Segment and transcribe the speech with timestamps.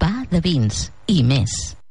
[0.00, 1.81] Va de vins i més.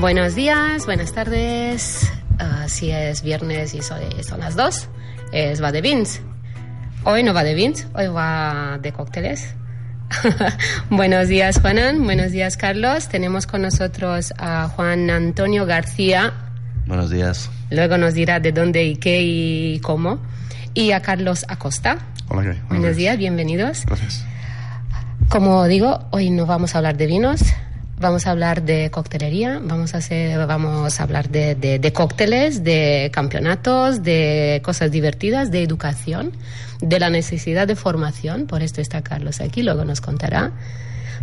[0.00, 2.12] Buenos días, buenas tardes.
[2.40, 4.88] Uh, si es viernes y son, son las dos,
[5.32, 6.20] es va de vins.
[7.02, 9.56] Hoy no va de vins, hoy va de cócteles.
[10.90, 12.04] buenos días, Juanan.
[12.04, 13.08] Buenos días, Carlos.
[13.08, 16.32] Tenemos con nosotros a Juan Antonio García.
[16.86, 17.50] Buenos días.
[17.70, 20.20] Luego nos dirá de dónde y qué y cómo.
[20.74, 21.98] Y a Carlos Acosta.
[22.28, 22.42] Hola.
[22.42, 23.84] Buenos, Buenos días, bienvenidos.
[23.84, 24.24] Gracias.
[25.28, 27.42] Como digo, hoy no vamos a hablar de vinos,
[28.00, 32.62] vamos a hablar de coctelería, vamos a, hacer, vamos a hablar de, de, de, cócteles,
[32.64, 36.32] de campeonatos, de cosas divertidas, de educación,
[36.80, 40.52] de la necesidad de formación, por esto está Carlos aquí, luego nos contará.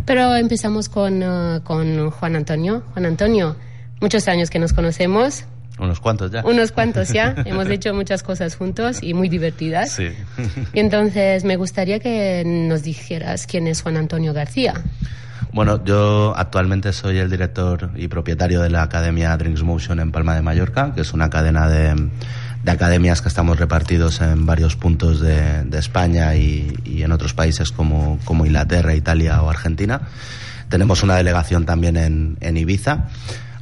[0.04, 2.82] Pero empezamos con, uh, con Juan Antonio.
[2.92, 3.56] Juan Antonio,
[4.00, 5.44] muchos años que nos conocemos.
[5.78, 6.44] Unos cuantos ya.
[6.44, 7.34] Unos cuantos ya.
[7.44, 9.92] Hemos hecho muchas cosas juntos y muy divertidas.
[9.92, 10.08] Sí.
[10.72, 14.74] y entonces me gustaría que nos dijeras quién es Juan Antonio García.
[15.56, 20.34] Bueno, yo actualmente soy el director y propietario de la Academia Drinks Motion en Palma
[20.34, 21.94] de Mallorca, que es una cadena de,
[22.62, 27.32] de academias que estamos repartidos en varios puntos de, de España y, y, en otros
[27.32, 30.02] países como, como, Inglaterra, Italia o Argentina.
[30.68, 33.06] Tenemos una delegación también en, en Ibiza.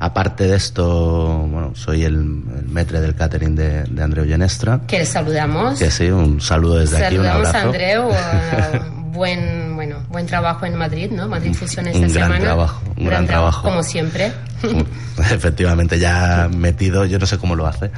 [0.00, 4.80] Aparte de esto, bueno, soy el, el metre del catering de, de Andreu Genestra.
[4.88, 5.78] Que le saludamos.
[5.78, 7.56] Que sí, un saludo desde saludamos aquí, un abrazo.
[7.56, 8.94] a Andreu.
[9.14, 11.28] Buen, bueno, buen trabajo en Madrid, ¿no?
[11.28, 12.34] Madrid Fusión esta un semana.
[12.34, 13.62] Gran trabajo, un gran, gran trabajo.
[13.62, 14.32] Como siempre.
[15.19, 17.91] Efectivamente, ya metido, yo no sé cómo lo hace.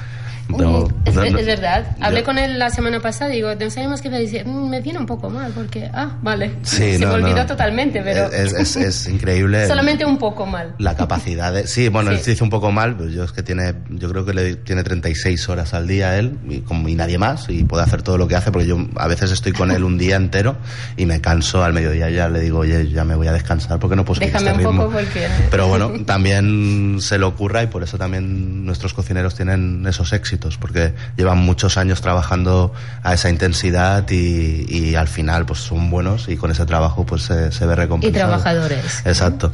[0.49, 1.97] No, es, no, es, verdad.
[2.01, 4.45] Hablé yo, con él la semana pasada y digo, no sabemos qué me dice.
[4.45, 6.53] Mm, me viene un poco mal porque, ah, vale.
[6.63, 8.31] Sí, Se me olvidó totalmente, pero.
[8.31, 9.67] Es, es, es increíble.
[9.67, 10.75] Solamente un poco mal.
[10.79, 11.67] La capacidad de.
[11.67, 12.17] Sí, bueno, sí.
[12.17, 14.57] él se dice un poco mal, pues yo es que tiene, yo creo que le
[14.57, 18.17] tiene 36 horas al día él y, como, y nadie más y puede hacer todo
[18.17, 20.57] lo que hace porque yo a veces estoy con él un día entero
[20.97, 23.97] y me canso al mediodía ya le digo, oye, ya me voy a descansar porque
[23.97, 24.85] no puedo seguir Déjame este un ritmo.
[24.87, 25.27] poco porque.
[25.51, 30.36] Pero bueno, también se le ocurra y por eso también nuestros cocineros tienen esos éxitos
[30.59, 36.29] porque llevan muchos años trabajando a esa intensidad y, y, al final pues son buenos
[36.29, 38.11] y con ese trabajo pues se, se ve recompensado.
[38.11, 39.03] Y trabajadores.
[39.05, 39.53] Exacto.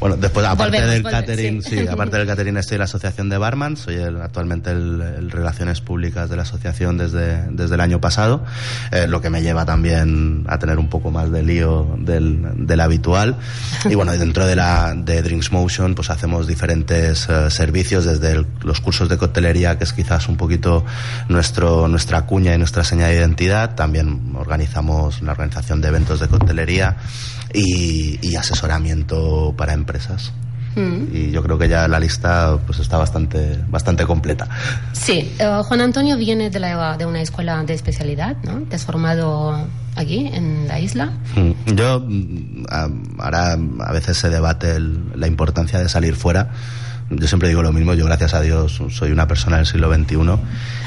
[0.00, 1.78] Bueno, después aparte volvemos, del volvemos, catering, sí.
[1.78, 1.88] sí.
[1.88, 5.80] aparte del catering estoy en la asociación de barman, soy el, actualmente el, el, relaciones
[5.80, 8.44] públicas de la asociación desde, desde el año pasado,
[8.90, 12.80] eh, lo que me lleva también a tener un poco más de lío del, del
[12.80, 13.36] habitual.
[13.84, 18.46] Y bueno, dentro de la de Drinks Motion pues hacemos diferentes uh, servicios desde el,
[18.62, 20.84] los cursos de coctelería que es quizás un poquito
[21.28, 23.74] nuestro, nuestra cuña y nuestra señal de identidad.
[23.74, 26.96] También organizamos la organización de eventos de coctelería
[27.52, 30.32] y, y asesoramiento para empresas.
[30.76, 31.16] Mm.
[31.16, 34.48] Y yo creo que ya la lista pues está bastante, bastante completa.
[34.92, 38.62] Sí, uh, Juan Antonio viene de, la, de una escuela de especialidad, ¿no?
[38.62, 39.56] Te has formado
[39.94, 41.12] aquí, en la isla.
[41.36, 41.74] Mm.
[41.74, 42.04] Yo,
[43.18, 46.50] ahora a veces se debate el, la importancia de salir fuera
[47.10, 50.16] yo siempre digo lo mismo, yo gracias a Dios soy una persona del siglo XXI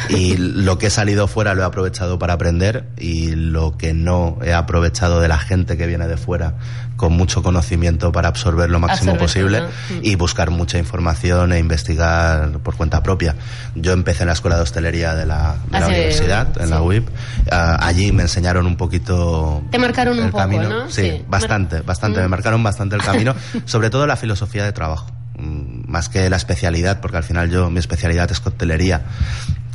[0.09, 4.37] y lo que he salido fuera lo he aprovechado para aprender y lo que no
[4.43, 6.55] he aprovechado de la gente que viene de fuera
[6.95, 9.99] con mucho conocimiento para absorber lo máximo Absorber, posible ¿no?
[10.01, 13.35] y buscar mucha información e investigar por cuenta propia.
[13.75, 16.71] Yo empecé en la escuela de hostelería de la, de la universidad, en sí.
[16.71, 17.07] la UIP.
[17.51, 20.67] Ah, allí me enseñaron un poquito Te marcaron un el poco, camino.
[20.69, 20.89] ¿no?
[20.89, 21.25] Sí, Sí.
[21.27, 22.19] bastante, bastante.
[22.19, 22.23] Mm.
[22.23, 26.37] Me marcaron bastante el camino, sobre todo la filosofía de trabajo, Mm, más que la
[26.37, 29.01] especialidad, porque al final yo mi especialidad es coctelería,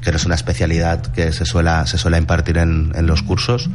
[0.00, 3.70] que no es una especialidad que se suele, se suele impartir en, en los cursos,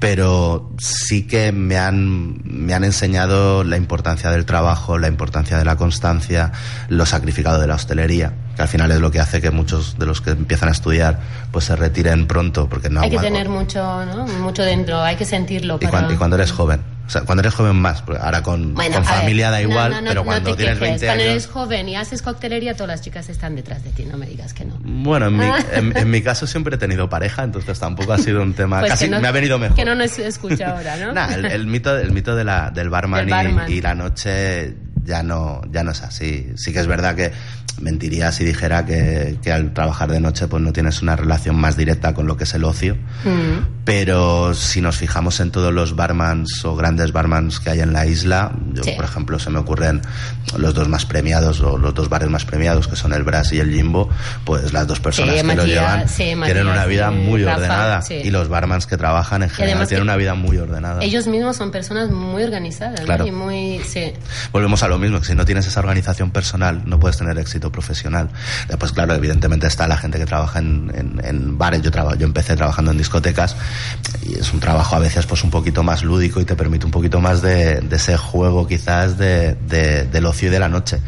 [0.00, 5.64] pero sí que me han, me han enseñado la importancia del trabajo, la importancia de
[5.64, 6.52] la constancia,
[6.88, 10.06] lo sacrificado de la hostelería, que al final es lo que hace que muchos de
[10.06, 11.20] los que empiezan a estudiar
[11.52, 14.26] pues se retiren pronto, porque no Hay que tener mucho, ¿no?
[14.26, 15.78] mucho dentro, hay que sentirlo.
[15.80, 16.80] Y, cuando, y cuando eres joven.
[17.10, 20.78] O sea, cuando eres joven más, ahora con, con familia da igual, pero cuando tienes
[20.78, 21.16] 20 años...
[21.16, 24.26] Cuando eres joven y haces coctelería, todas las chicas están detrás de ti, no me
[24.26, 24.78] digas que no.
[24.78, 25.44] Bueno, en mi,
[25.96, 28.78] en, mi caso siempre he tenido pareja, entonces tampoco ha sido un tema...
[28.78, 29.74] Pues casi me ha venido mejor.
[29.74, 31.12] Que no nos escucha ahora, ¿no?
[31.12, 33.28] nah, el, mito, el mito de la, del barman,
[33.68, 36.52] Y, y la noche ya no, ya no es así.
[36.56, 37.32] Sí que es verdad que
[37.80, 41.76] mentiría si dijera que, que, al trabajar de noche pues no tienes una relación más
[41.76, 42.96] directa con lo que es el ocio.
[43.24, 43.80] Mm.
[43.84, 48.06] Pero si nos fijamos en todos los barmans o grandes barmans que hay en la
[48.06, 50.02] isla, yo por ejemplo se me ocurren
[50.56, 53.58] los dos más premiados o los dos bares más premiados que son el Brass y
[53.58, 54.08] el Jimbo,
[54.44, 58.86] pues las dos personas que lo llevan tienen una vida muy ordenada y los barmans
[58.86, 61.02] que trabajan en general tienen una vida muy ordenada.
[61.02, 63.80] Ellos mismos son personas muy organizadas y muy...
[64.52, 67.72] Volvemos a lo mismo, que si no tienes esa organización personal no puedes tener éxito
[67.72, 68.28] profesional.
[68.68, 71.82] Después, claro, evidentemente está la gente que trabaja en, en, bares.
[71.82, 73.56] Yo, yo empecé trabajando en discotecas
[74.22, 76.92] y es un trabajo a veces pues un poquito más lúdico y te permite un
[76.92, 79.54] poquito más de, ese juego quizás de,
[80.10, 81.00] del ocio y de la noche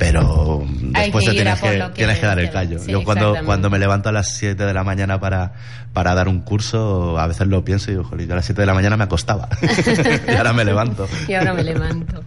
[0.00, 2.78] pero después te tienes que, tienes que dar el callo.
[2.86, 5.52] Yo cuando, cuando me levanto a las 7 de la mañana para,
[5.92, 8.62] para dar un curso, a veces lo pienso y digo, joder, yo a las 7
[8.62, 9.50] de la mañana me acostaba
[10.26, 11.06] y ahora me levanto.
[11.28, 12.24] y ahora me levanto.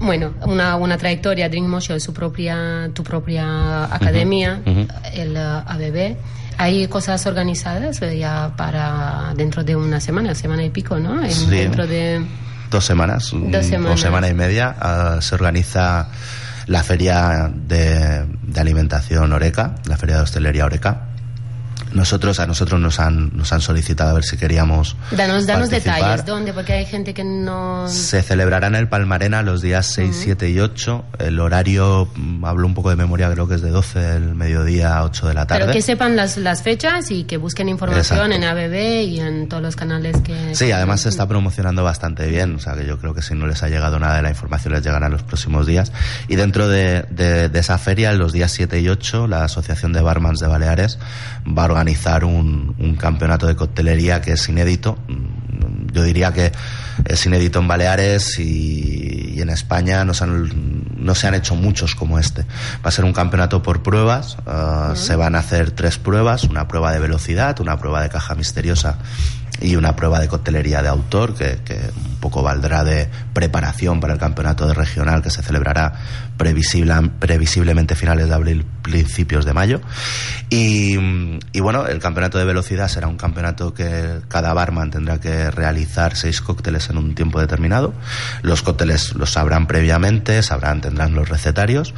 [0.00, 4.60] Bueno, una, una trayectoria, Dream Motion, su propia, tu propia academia,
[5.12, 6.16] el uh, ABB.
[6.56, 11.20] Hay cosas organizadas eh, ya para dentro de una semana, semana y pico, ¿no?
[11.20, 12.24] Dentro de...
[12.70, 13.94] Dos semanas, dos semanas.
[13.94, 14.76] o semana y media,
[15.16, 16.08] uh, se organiza
[16.66, 21.07] la feria de, de alimentación Oreca, la feria de hostelería Oreca,
[21.92, 24.96] nosotros, a nosotros nos han, nos han solicitado a ver si queríamos.
[25.10, 26.52] Danos, danos detalles, ¿dónde?
[26.52, 27.88] Porque hay gente que no.
[27.88, 31.04] Se celebrará en el Palmarena los días 6, 7 y 8.
[31.18, 34.98] El horario, mm, hablo un poco de memoria, creo que es de 12 del mediodía
[34.98, 35.60] a 8 de la tarde.
[35.62, 39.62] Pero que sepan las, las fechas y que busquen información en ABB y en todos
[39.62, 40.54] los canales que.
[40.54, 42.56] Sí, además se está promocionando bastante bien.
[42.56, 44.74] O sea, que yo creo que si no les ha llegado nada de la información,
[44.74, 45.92] les llegará en los próximos días.
[46.28, 50.00] Y dentro de, de, de esa feria, los días 7 y 8, la Asociación de
[50.00, 50.98] Barmans de Baleares
[51.46, 54.98] va a organizar un, un campeonato de coctelería que es inédito.
[55.92, 56.50] Yo diría que
[57.04, 61.54] es inédito en Baleares y, y en España no se, han, no se han hecho
[61.54, 62.42] muchos como este.
[62.84, 64.36] Va a ser un campeonato por pruebas.
[64.44, 68.34] Uh, Se van a hacer tres pruebas: una prueba de velocidad, una prueba de caja
[68.34, 68.98] misteriosa
[69.60, 74.12] y una prueba de coctelería de autor que, que, un poco valdrá de preparación para
[74.12, 75.92] el campeonato de regional que se celebrará
[76.36, 79.80] previsible, previsiblemente finales de abril, principios de mayo.
[80.50, 80.96] Y,
[81.52, 86.16] y, bueno, el campeonato de velocidad será un campeonato que cada barman tendrá que realizar
[86.16, 87.94] seis cócteles en un tiempo determinado.
[88.42, 91.94] Los cócteles los sabrán previamente, sabrán, tendrán los recetarios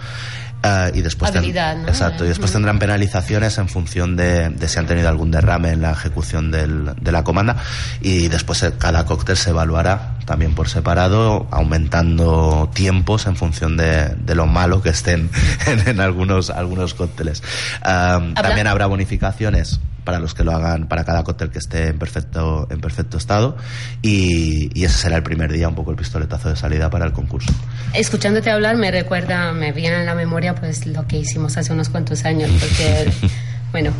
[0.62, 1.88] Uh, y después Habilidad, ¿no?
[1.88, 5.80] exacto y después tendrán penalizaciones en función de, de, si han tenido algún derrame en
[5.80, 7.56] la ejecución del, de la comanda.
[8.02, 14.14] Y después eh, cada cóctel se evaluará también por separado aumentando tiempos en función de,
[14.16, 15.30] de lo malo que estén
[15.66, 17.42] en, en algunos algunos cócteles.
[17.80, 19.80] Uh, también habrá bonificaciones
[20.10, 23.56] para los que lo hagan para cada cóctel que esté en perfecto en perfecto estado.
[24.02, 27.12] Y, y, ese será el primer día un poco el pistoletazo de salida para el
[27.12, 27.52] concurso.
[27.94, 31.90] Escuchándote hablar me recuerda me viene en la memoria pues lo que hicimos hace unos
[31.90, 33.12] cuantos años porque
[33.70, 33.92] bueno.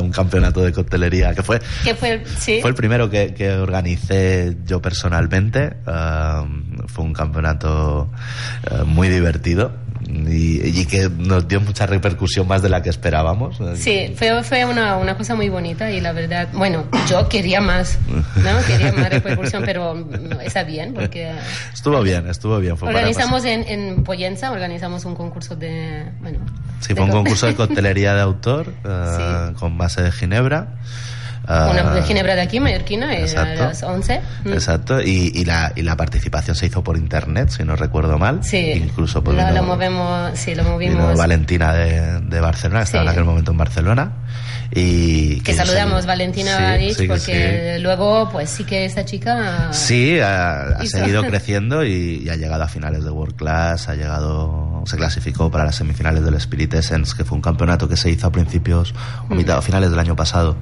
[0.00, 2.58] Un campeonato de coctelería que fue que fue sí.
[2.60, 5.76] fue el primero que, que organicé yo personalmente.
[5.86, 8.10] Uh, fue un campeonato
[8.68, 13.58] uh, muy divertido y, y, que nos dio mucha repercusión más de la que esperábamos.
[13.76, 17.98] Sí, fue, fue una, una, cosa muy bonita y la verdad, bueno, yo quería más,
[18.08, 18.66] ¿no?
[18.66, 20.06] Quería más repercusión, pero
[20.42, 21.32] está bien porque...
[21.72, 22.76] Estuvo bien, estuvo bien.
[22.76, 26.10] Fue organizamos en, en Poyenza, organizamos un concurso de...
[26.20, 26.38] Bueno,
[26.80, 29.54] sí, fue un concurso de coctelería de autor uh, sí.
[29.58, 30.76] con base de Ginebra.
[31.46, 34.20] Una ginebra de aquí, mallorquina, exacto, a las 11.
[34.44, 34.52] Mm.
[34.52, 38.42] Exacto, y, y, la, y la participación se hizo por internet, si no recuerdo mal.
[38.42, 41.16] Sí, incluso por lo, vino, lo movemos, sí, lo movimos.
[41.16, 42.90] Valentina de, de Barcelona, que sí.
[42.90, 44.12] estaba en aquel momento en Barcelona.
[44.76, 49.68] Y que, que saludamos sí, Valentina Badich sí, porque luego pues sí que esta chica
[49.72, 53.94] sí ha, ha seguido creciendo y, y, ha llegado a finales de World Class ha
[53.94, 58.10] llegado se clasificó para las semifinales del Spirit Essence, que fue un campeonato que se
[58.10, 58.94] hizo a principios
[59.28, 60.56] o mitad o finales del año pasado,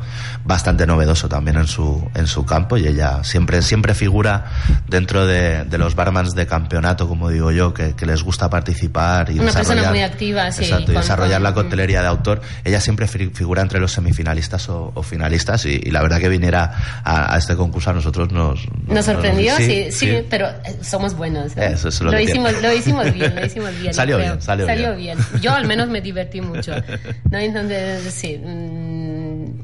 [0.45, 4.47] bastante novedoso también en su, en su campo y ella siempre, siempre figura
[4.88, 9.31] dentro de, de los barmans de campeonato, como digo yo, que, que les gusta participar
[9.31, 12.09] y Una desarrollar, persona muy activa, sí, exacto, y con- desarrollar la con- coctelería de
[12.09, 12.41] autor.
[12.64, 16.29] Ella siempre fi- figura entre los semifinalistas o, o finalistas y, y la verdad que
[16.29, 18.67] viniera a, a este concurso a nosotros nos...
[18.87, 20.26] Nos sorprendió, sí, sí, sí.
[20.29, 21.55] pero eh, somos buenos.
[21.57, 21.62] lo
[22.11, 22.69] lo, que hicimos, tiene.
[22.69, 23.95] lo hicimos bien, lo hicimos bien.
[24.02, 24.29] Salió creo.
[24.33, 25.19] bien, salió bien.
[25.41, 26.73] Yo al menos me divertí mucho.
[27.31, 27.38] ¿no?
[27.38, 29.02] Entonces, sí, mm,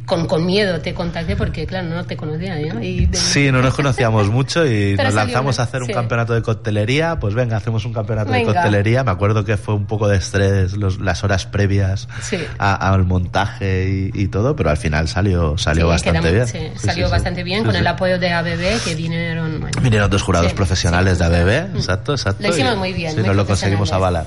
[0.08, 2.56] con, con miedo te contacté porque, claro, no te conocía.
[2.72, 2.82] ¿no?
[2.82, 5.88] Y de- Sí, no nos conocíamos mucho y Pero nos lanzamos bien, a hacer un
[5.88, 5.92] sí.
[5.92, 7.20] campeonato de coctelería.
[7.20, 8.48] Pues venga, hacemos un campeonato Venga.
[8.48, 9.04] de coctelería.
[9.04, 12.38] Me acuerdo que fue un poco de estrés los- las horas previas Sí.
[12.58, 16.78] a- al montaje y, y todo, pero al final salió, salió Sí, bastante quedamos- bien.
[16.78, 19.60] salió bastante bien con el apoyo de ABB que vinieron.
[19.60, 22.42] bueno, Vinieron dos jurados profesionales de ABB, exacto, exacto.
[22.42, 24.26] Lo hicimos y- muy bien, Sí, nos lo conseguimos avalar.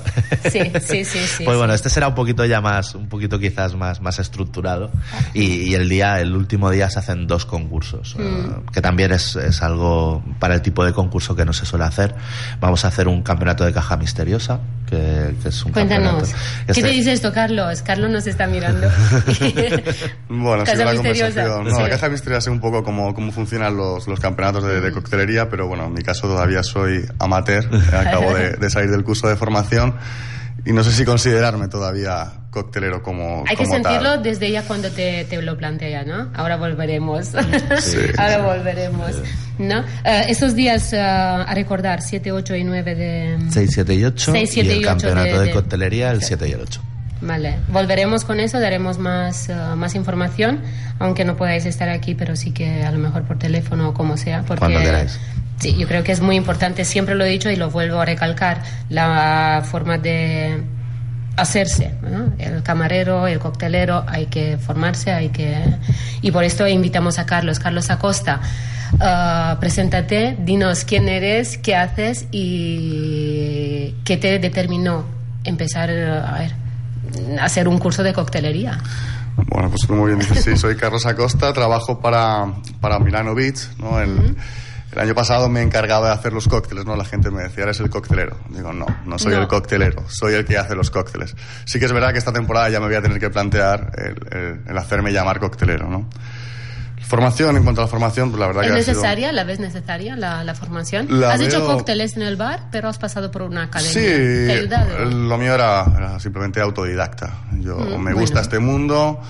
[0.50, 4.00] Sí, sí, sí, Pues bueno, este será un poquito ya más, un poquito quizás más,
[4.00, 4.90] más estructurado.
[5.34, 8.20] Y, y el día, el último día se hacen dos concursos, Mm.
[8.22, 11.84] eh, que también es, es algo para el tipo de concurso que no se suele
[11.86, 12.14] hacer.
[12.60, 16.28] Vamos a hacer un campeonato de caja misteriosa, que, que es un Cuéntanos.
[16.28, 16.38] campeonato.
[16.66, 17.82] ¿Qué Este- te dice esto, Carlos?
[17.82, 18.88] Carlos nos está mirando.
[20.28, 21.42] Bueno, Casa sí, la misteriosa.
[21.42, 21.64] conversación.
[21.64, 21.82] No, Sí.
[21.82, 25.48] la caja misteriosa es un poco cómo, cómo funcionan los, los campeonatos de, de coctelería,
[25.48, 29.36] pero bueno, en mi caso todavía soy amateur, acabo de, de salir del curso de
[29.36, 29.94] formación
[30.64, 33.82] y no sé si considerarme todavía coctelero como Hay que como tal.
[33.94, 36.28] sentirlo desde ya cuando te, te lo plantea, ¿no?
[36.34, 37.30] Ahora volveremos.
[38.18, 39.10] Ahora volveremos.
[39.58, 39.80] ¿No?
[40.04, 43.38] Eh, esos días eh, a recordar, 7, 8 y 9 de...
[43.50, 46.10] 6, 7 y 8 Seis, siete y el y ocho campeonato de- de, de- coctelería
[46.10, 46.26] el Sí.
[46.28, 46.82] 7 y el 8.
[47.22, 50.60] Vale, volveremos con eso, daremos más, eh, más información,
[50.98, 54.16] aunque no podáis estar aquí, pero sí que a lo mejor por teléfono o como
[54.16, 54.42] sea.
[54.42, 55.20] Porque, Cuando queráis.
[55.58, 58.04] Sí, yo creo que es muy importante, siempre lo he dicho y lo vuelvo a
[58.04, 60.64] recalcar, la forma de
[61.36, 61.94] hacerse.
[62.02, 62.32] ¿no?
[62.38, 65.62] El camarero, el coctelero, hay que formarse, hay que...
[66.20, 68.40] Y por esto invitamos a Carlos, Carlos Acosta.
[69.00, 75.04] ah, preséntate, dinos quién eres, qué haces y qué te determinó
[75.44, 76.52] empezar eh, a ver,
[77.40, 78.78] a hacer un curso de coctelería.
[79.34, 83.98] Bueno, pues como bien dices, sí, soy Carlos Acosta, trabajo para, para Milano Beach, ¿no?
[83.98, 84.36] El,
[84.92, 86.94] el año pasado me encargaba de hacer los cócteles, ¿no?
[86.96, 88.36] La gente me decía, eres el coctelero.
[88.50, 89.40] Digo, no, no soy No.
[89.40, 91.34] el coctelero, soy el que hace los cócteles.
[91.64, 94.38] Sí que es verdad que esta temporada ya me voy a tener que plantear el,
[94.38, 96.08] el- el hacerme llamar coctelero, ¿no?
[97.06, 99.32] Formación, en cuanto a la formación, pues la verdad ¿Es que sido- necesaria?
[99.32, 101.08] ¿La ves necesaria la, la formación?
[101.20, 103.92] La has hecho veo- cócteles en el bar, pero has pasado por una academia.
[103.92, 104.68] Sí,
[105.10, 107.40] lo mío era, era simplemente autodidacta.
[107.60, 108.20] Yo Mm, me bueno.
[108.20, 109.20] gusta este mundo,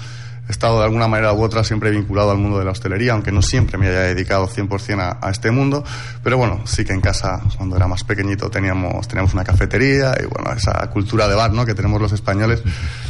[0.53, 3.33] he estado de alguna manera u otra siempre vinculado al mundo de la hostelería, aunque
[3.33, 5.83] no siempre me haya dedicado 100% a, a este mundo,
[6.23, 10.27] pero bueno, sí que en casa, cuando era más pequeñito, teníamos, teníamos una cafetería y
[10.27, 11.65] bueno, esa cultura de bar ¿no?
[11.65, 12.63] que tenemos los españoles,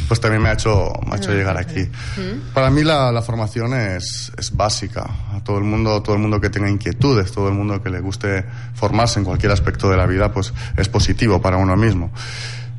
[0.07, 1.89] pues también me ha hecho, me ha hecho Ah, llegar aquí.
[2.53, 5.03] Para mí la, la formación es, es básica.
[5.33, 7.99] A todo el mundo, todo el mundo que tenga inquietudes, todo el mundo que le
[7.99, 8.45] guste
[8.75, 12.11] formarse en cualquier aspecto de la vida, pues es positivo para uno mismo.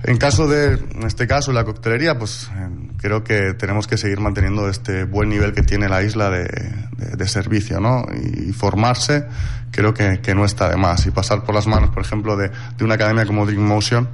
[0.07, 2.69] En caso de, en este caso, la coctelería, pues eh,
[2.99, 7.17] creo que tenemos que seguir manteniendo este buen nivel que tiene la isla de, de-
[7.17, 8.05] de servicio, ¿no?
[8.15, 9.25] Y, formarse
[9.71, 11.07] creo que, que no está de más.
[11.07, 14.09] Y pasar por las manos, por ejemplo, de, de una academia como Drink Motion,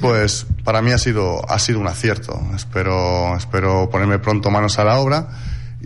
[0.00, 2.40] pues para mí ha sido, ha sido un acierto.
[2.54, 5.28] Espero, espero ponerme pronto manos a la obra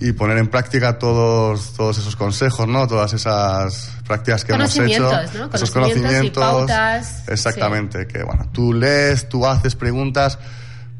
[0.00, 2.86] y poner en práctica todos, todos esos consejos, ¿no?
[2.86, 5.10] Todas esas prácticas que hemos hecho.
[5.52, 10.38] Esos Conocimientos y pautas, Exactamente, que bueno, tú lees, tú haces preguntas,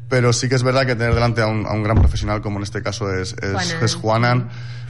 [0.07, 2.57] pero sí que es verdad que tener delante a un, a un gran profesional, como
[2.57, 3.83] en este caso es, es, Juanan.
[3.83, 4.49] es Juanan,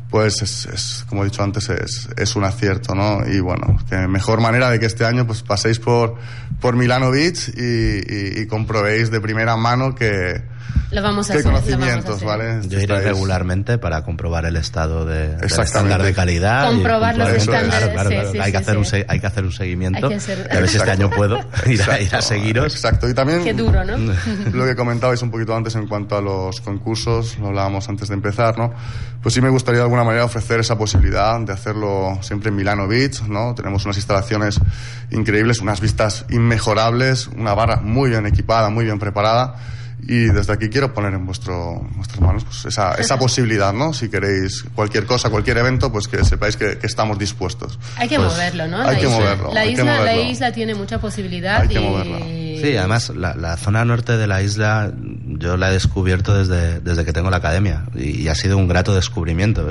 [0.09, 3.27] pues es, es, como he dicho antes, es, es un acierto, ¿no?
[3.27, 6.15] Y bueno, que mejor manera de que este año pues paséis por,
[6.59, 10.41] por Milano Beach y, y, y comprobéis de primera mano que,
[10.91, 11.51] Lo vamos a que hacer.
[11.51, 12.27] lo vamos a conocimientos, hacer.
[12.27, 12.59] ¿vale?
[12.67, 16.63] Yo iré regularmente para comprobar el estado de, del estándar de calidad.
[16.71, 18.31] y Comprobar los estándares, Claro, claro, sí, claro.
[18.31, 18.89] sí, hay, que sí, hacer Un sí.
[18.91, 20.05] se- hay que hacer un seguimiento.
[20.07, 22.73] Hay que hacer- a ver si este año puedo ir a, ir a seguiros.
[22.73, 23.97] Exacto, y también Qué duro, ¿no?
[24.53, 28.15] lo que comentabais un poquito antes en cuanto a los concursos, lo hablábamos antes de
[28.15, 28.73] empezar, ¿no?
[29.21, 32.87] Pues sí me gustaría de alguna manera ofrecer esa posibilidad de hacerlo siempre en Milano
[32.87, 33.53] Beach, ¿no?
[33.53, 34.59] Tenemos unas instalaciones
[35.11, 39.55] increíbles, unas vistas inmejorables, una barra muy bien equipada, muy bien preparada.
[40.07, 43.93] Y desde aquí quiero poner en vuestro, vuestras manos pues esa, esa posibilidad, ¿no?
[43.93, 47.77] Si queréis cualquier cosa, cualquier evento, pues que sepáis que, que estamos dispuestos.
[47.97, 48.77] Hay que Pues, moverlo, ¿no?
[48.81, 49.15] hay La que isla.
[49.17, 51.83] moverlo, La hay que isla, la isla tiene mucha posibilidad Hay que y...
[51.83, 52.17] moverlo.
[52.19, 54.91] Sí, además la, la zona norte de la isla
[55.25, 58.67] yo la he descubierto desde, desde que tengo la academia y, y ha sido un
[58.67, 59.65] grato descubrimiento.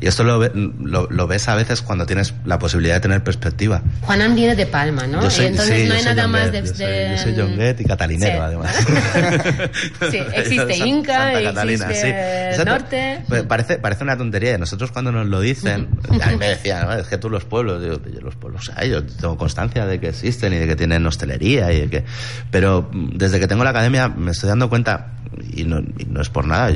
[0.00, 3.82] Y esto lo, lo, ves a veces cuando tienes la posibilidad de tener perspectiva.
[4.02, 5.28] Juanan viene de Palma, ¿no?
[5.28, 7.84] Yo y entonces no hay nada más de, yo, soy, yo soy John Gett y
[7.84, 8.74] catalinero, además.
[10.10, 13.22] sí, existe Inca, existe Norte.
[13.28, 14.58] Pues parece, parece una tontería.
[14.58, 15.88] Nosotros cuando nos lo dicen,
[16.22, 19.04] a mí me decían, es que tú los pueblos, yo, los pueblos, o sea, yo
[19.04, 22.04] tengo constancia de que existen y de que tienen hostelería y de que...
[22.50, 25.14] Pero desde que tengo la academia me estoy dando cuenta
[25.54, 26.70] y no, no es por nada,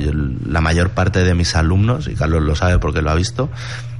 [0.45, 3.49] la mayor parte de mis alumnos, y Carlos lo sabe porque lo ha visto,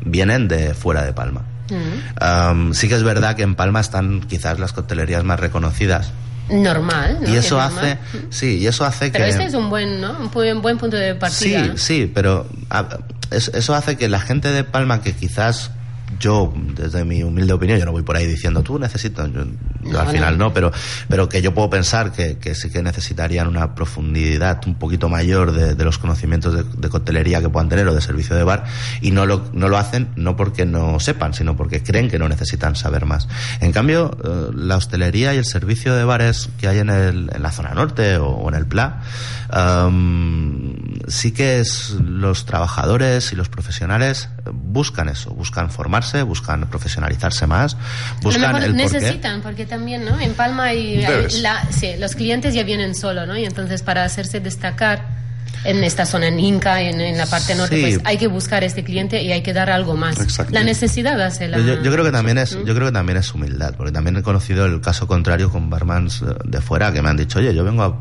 [0.06, 1.44] vienen de fuera de Palma.
[1.70, 2.74] Mm.
[2.74, 6.12] sí que es verdad que en Palma están quizás las coctelerías más reconocidas.
[6.50, 8.00] Normal, Y eso hace,
[8.32, 9.20] sí, y eso hace que...
[9.20, 10.18] Pero este es un buen, ¿no?
[10.18, 11.66] Un buen, buen punto de partida.
[11.66, 12.48] Sí, sí, pero
[13.32, 15.70] eso hace que la gente de Palma que quizás
[16.18, 19.30] yo, desde mi humilde opinión, yo no voy por ahí diciendo tú necesitas,
[19.84, 20.72] yo, al final no, pero,
[21.08, 25.52] pero que yo puedo pensar que, que, sí que necesitarían una profundidad un poquito mayor
[25.52, 28.66] de, de los conocimientos de, de, coctelería que puedan tener o de servicio de bar
[29.02, 32.28] y no lo, no lo hacen no porque no sepan, sino porque creen que no
[32.28, 33.28] necesitan saber más.
[33.60, 37.42] En cambio, eh, la hostelería y el servicio de bares que hay en, el, en
[37.42, 39.02] la zona norte o, en el PLA,
[39.86, 40.74] um,
[41.08, 47.78] sí que es los trabajadores y los profesionales buscan eso, buscan formarse, buscan profesionalizarse más,
[48.22, 50.20] buscan el necesitan, porque también, ¿no?
[50.20, 51.06] En Palma hay,
[51.42, 53.38] la, sí, los clientes ya vienen solo, ¿no?
[53.38, 55.20] Y entonces para hacerse destacar
[55.64, 58.84] en esta zona, en Inca, en, en la parte norte, pues hay que buscar este
[58.84, 60.18] cliente y hay que dar algo más.
[60.52, 61.58] La necesidad hace la...
[61.58, 64.24] Yo, yo, creo que también es, yo creo que también es humildad, porque también he
[64.24, 67.84] conocido el caso contrario con barmans de fuera que me han dicho, oye, yo vengo
[67.84, 68.00] a,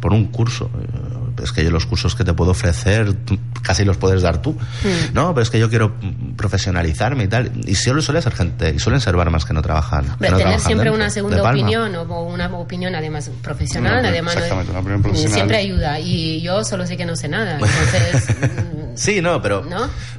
[0.00, 0.70] por un curso
[1.42, 3.14] es que yo los cursos que te puedo ofrecer
[3.62, 5.14] casi los puedes dar tú, mm.
[5.14, 5.34] ¿no?
[5.34, 5.94] Pero es que yo quiero
[6.36, 7.52] profesionalizarme y tal.
[7.66, 10.16] Y solo suele ser gente, y suelen ser barmas que no trabajan.
[10.18, 14.36] Pero tener siempre una segunda opinión o una opinión además profesional, además
[15.14, 15.98] siempre ayuda.
[16.00, 17.58] Y yo solo sé que no sé nada.
[17.58, 18.36] Entonces.
[18.94, 19.64] sí, no, pero.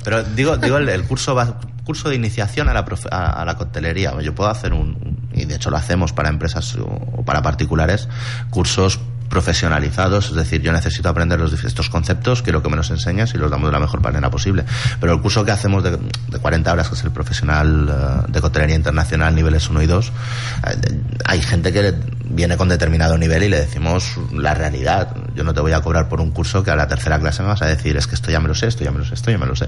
[0.03, 4.13] Pero digo, digo el, curso va curso de iniciación a la, a, la coctelería.
[4.21, 8.09] Yo puedo hacer un, y de hecho lo hacemos para empresas o para particulares,
[8.49, 13.33] cursos profesionalizados, es decir, yo necesito aprender los, estos conceptos, quiero que me los enseñes
[13.33, 14.63] y los damos de la mejor manera posible.
[14.99, 18.41] Pero el curso que hacemos de, de 40 horas, que es el profesional uh, de
[18.41, 20.11] cotelería internacional, niveles 1 y 2, eh,
[21.25, 21.93] hay gente que
[22.29, 25.15] viene con determinado nivel y le decimos la realidad.
[25.35, 27.49] Yo no te voy a cobrar por un curso que a la tercera clase me
[27.49, 29.13] vas a decir, es que esto ya me lo sé, esto ya me lo sé,
[29.13, 29.67] esto ya me lo sé.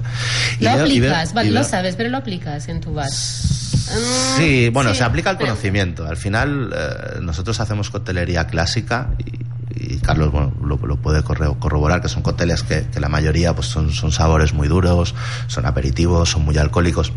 [0.59, 3.09] Y lo aplicas, lo sabes, pero lo aplicas en tu bar.
[3.09, 6.05] Sí, bueno, se aplica el conocimiento.
[6.05, 9.39] Al final, eh, nosotros hacemos coctelería clásica y
[9.79, 13.91] y Carlos bueno, lo, puede corroborar, que son cócteles que, que, la mayoría pues son,
[13.91, 15.15] son sabores muy duros,
[15.47, 17.13] son aperitivos, son muy alcohólicos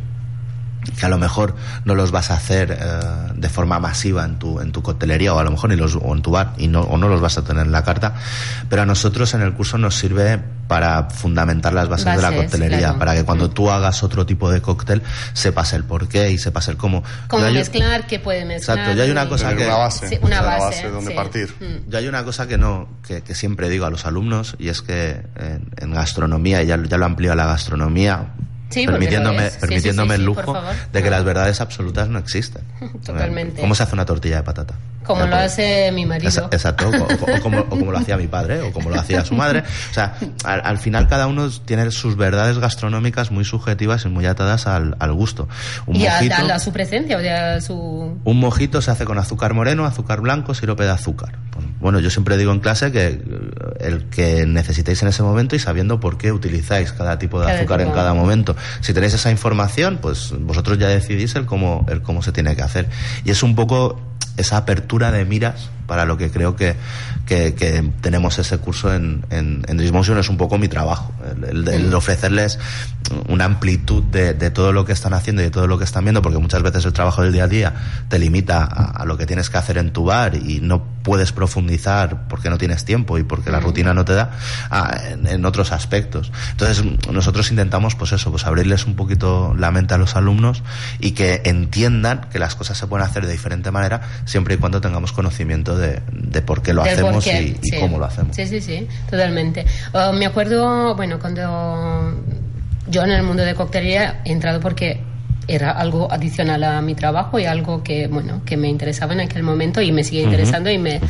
[0.99, 3.01] que a lo mejor no los vas a hacer eh,
[3.35, 6.15] de forma masiva en tu, en tu coctelería o a lo mejor ni los, o
[6.15, 8.15] en tu bar y no, o no los vas a tener en la carta,
[8.69, 12.95] pero a nosotros en el curso nos sirve para fundamentar las bases, de la coctelería,
[12.99, 15.03] para que cuando tú hagas otro tipo de cóctel
[15.35, 17.05] sepas el por qué y sepas el cómo.
[17.29, 18.79] Cómo mezclar, qué puede mezclar.
[18.79, 19.67] Exacto, yo hay una cosa que...
[19.67, 21.55] Una base, una base, donde partir.
[21.61, 21.91] Mm.
[21.91, 24.81] Yo hay una cosa que no, que, que, siempre digo a los alumnos y es
[24.81, 28.33] que en, en gastronomía, y ya, ya lo amplío a la gastronomía,
[28.75, 30.55] permitiéndome, permitiéndome el lujo
[30.93, 32.63] de que las verdades absolutas no existen.
[33.05, 33.61] Totalmente.
[33.61, 34.75] ¿Cómo se hace una tortilla de patata?
[35.05, 36.49] Como lo hace mi marido.
[36.51, 39.63] Exacto, o, como, lo hacía mi padre, o como lo hacía su madre.
[39.91, 44.67] O sea, al, final cada uno tiene sus verdades gastronómicas muy subjetivas y muy atadas
[44.67, 45.49] al, gusto.
[45.87, 48.19] Un y mojito, a, su presencia, o sea, su...
[48.25, 51.39] Un mojito se hace con azúcar moreno, azúcar blanco, sirope de azúcar.
[51.81, 53.21] Bueno, yo siempre digo en clase que
[53.81, 57.81] el que necesitéis en ese momento y sabiendo por qué utilizáis cada tipo de azúcar
[57.81, 58.57] en cada momento.
[58.81, 62.63] Si tenéis esa información, pues vosotros ya decidís el cómo, el cómo se tiene que
[62.63, 62.89] hacer.
[63.25, 64.01] Y es un poco
[64.37, 66.75] esa apertura de miras para lo que creo que,
[67.27, 71.13] que, tenemos ese curso en, en, en es un poco mi trabajo,
[71.47, 72.59] el, ofrecerles
[73.29, 76.05] una amplitud de, de, todo lo que están haciendo y de todo lo que están
[76.05, 77.75] viendo, porque muchas veces el trabajo del día a día
[78.09, 82.27] te limita a, lo que tienes que hacer en tu bar y no puedes profundizar
[82.27, 84.31] porque no tienes tiempo y porque la rutina no te da
[85.11, 86.33] en, en, otros aspectos.
[86.53, 90.63] Entonces nosotros intentamos pues eso, pues abrirles un poquito la mente a los alumnos
[91.01, 94.81] y que entiendan que las cosas se pueden hacer de diferente manera siempre y cuando
[94.81, 98.35] tengamos conocimiento de, de por qué lo hacemos y, cómo lo hacemos.
[98.35, 99.67] Sí, sí, sí, totalmente.
[99.93, 102.15] Uh, me acuerdo, bueno, cuando
[102.89, 105.01] yo en el mundo de coctelería he entrado porque
[105.49, 109.43] era algo adicional a mi trabajo y algo que bueno que me interesaba en aquel
[109.43, 111.01] momento y me sigue interesando y me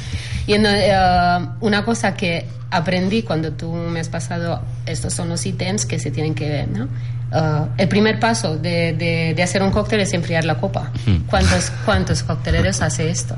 [0.46, 5.84] y uh, una cosa que aprendí cuando tú me has pasado estos son los ítems
[5.84, 6.88] que se tienen que ver no
[7.34, 8.92] Uh, el primer paso de,
[9.34, 10.90] de, hacer un cóctel es enfriar la copa.
[11.28, 13.36] ¿Cuántos, cuántos cocteleros hace esto?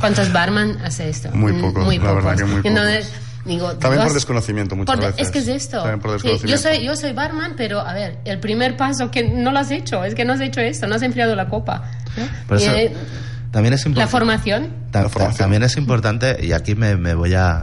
[0.00, 1.30] ¿Cuántos barman hace esto?
[1.32, 1.80] Muy poco.
[1.82, 2.24] Muy pocos.
[2.64, 3.12] Entonces,
[3.44, 5.20] Digo, También Dios, por desconocimiento muchas por veces.
[5.26, 5.76] Es que es esto.
[5.82, 9.22] También por Sí, yo, soy, yo soy barman, pero a ver, el primer paso que
[9.28, 11.90] no lo has hecho, es que no has hecho esto, no has enfriado la copa.
[12.16, 12.24] ¿no?
[12.48, 12.92] Por eso, Y, eh,
[13.50, 14.10] también es la importante.
[14.10, 15.36] formación, Ta- La ta- formación.
[15.38, 17.62] también es importante, y aquí me, me voy a.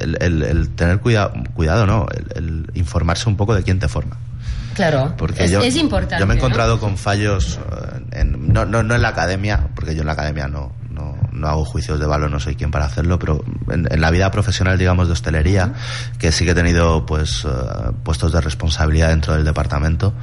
[0.00, 2.06] El, el- el tener cuidado, cuidado ¿no?
[2.10, 4.16] El, el informarse un poco de quién te forma.
[4.78, 6.18] Claro, Porque es, yo, es importante.
[6.20, 6.40] yo me he ¿no?
[6.42, 10.14] encontrado con fallos, eh, en- no, no, no en la academia, porque yo en la
[10.14, 13.86] academia no, no, no hago juicios de valor, no soy quien para hacerlo, pero en,
[13.90, 15.74] en la vida profesional, digamos, de hostelería,
[16.18, 17.48] que sí que he tenido pues eh,
[18.02, 20.14] puestos de responsabilidad dentro del departamento,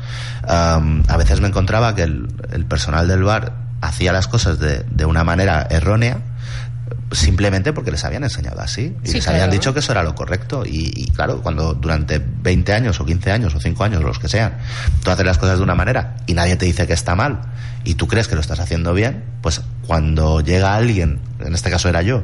[0.47, 4.79] am, a veces me encontraba que el, el personal del bar hacía las cosas de,
[4.89, 6.17] de una manera errónea,
[7.11, 8.95] simplemente porque les habían enseñado así.
[9.03, 10.63] Y Sí, les habían dicho que eso era lo correcto.
[10.65, 14.19] Y, y claro, cuando durante 20 años o 15 años o 5 años o los
[14.19, 14.57] que sean,
[15.03, 17.41] tú haces las cosas de una manera y nadie te dice que está mal
[17.83, 21.87] y tú crees que lo estás haciendo bien, pues cuando llega alguien, en este caso
[21.87, 22.23] era yo,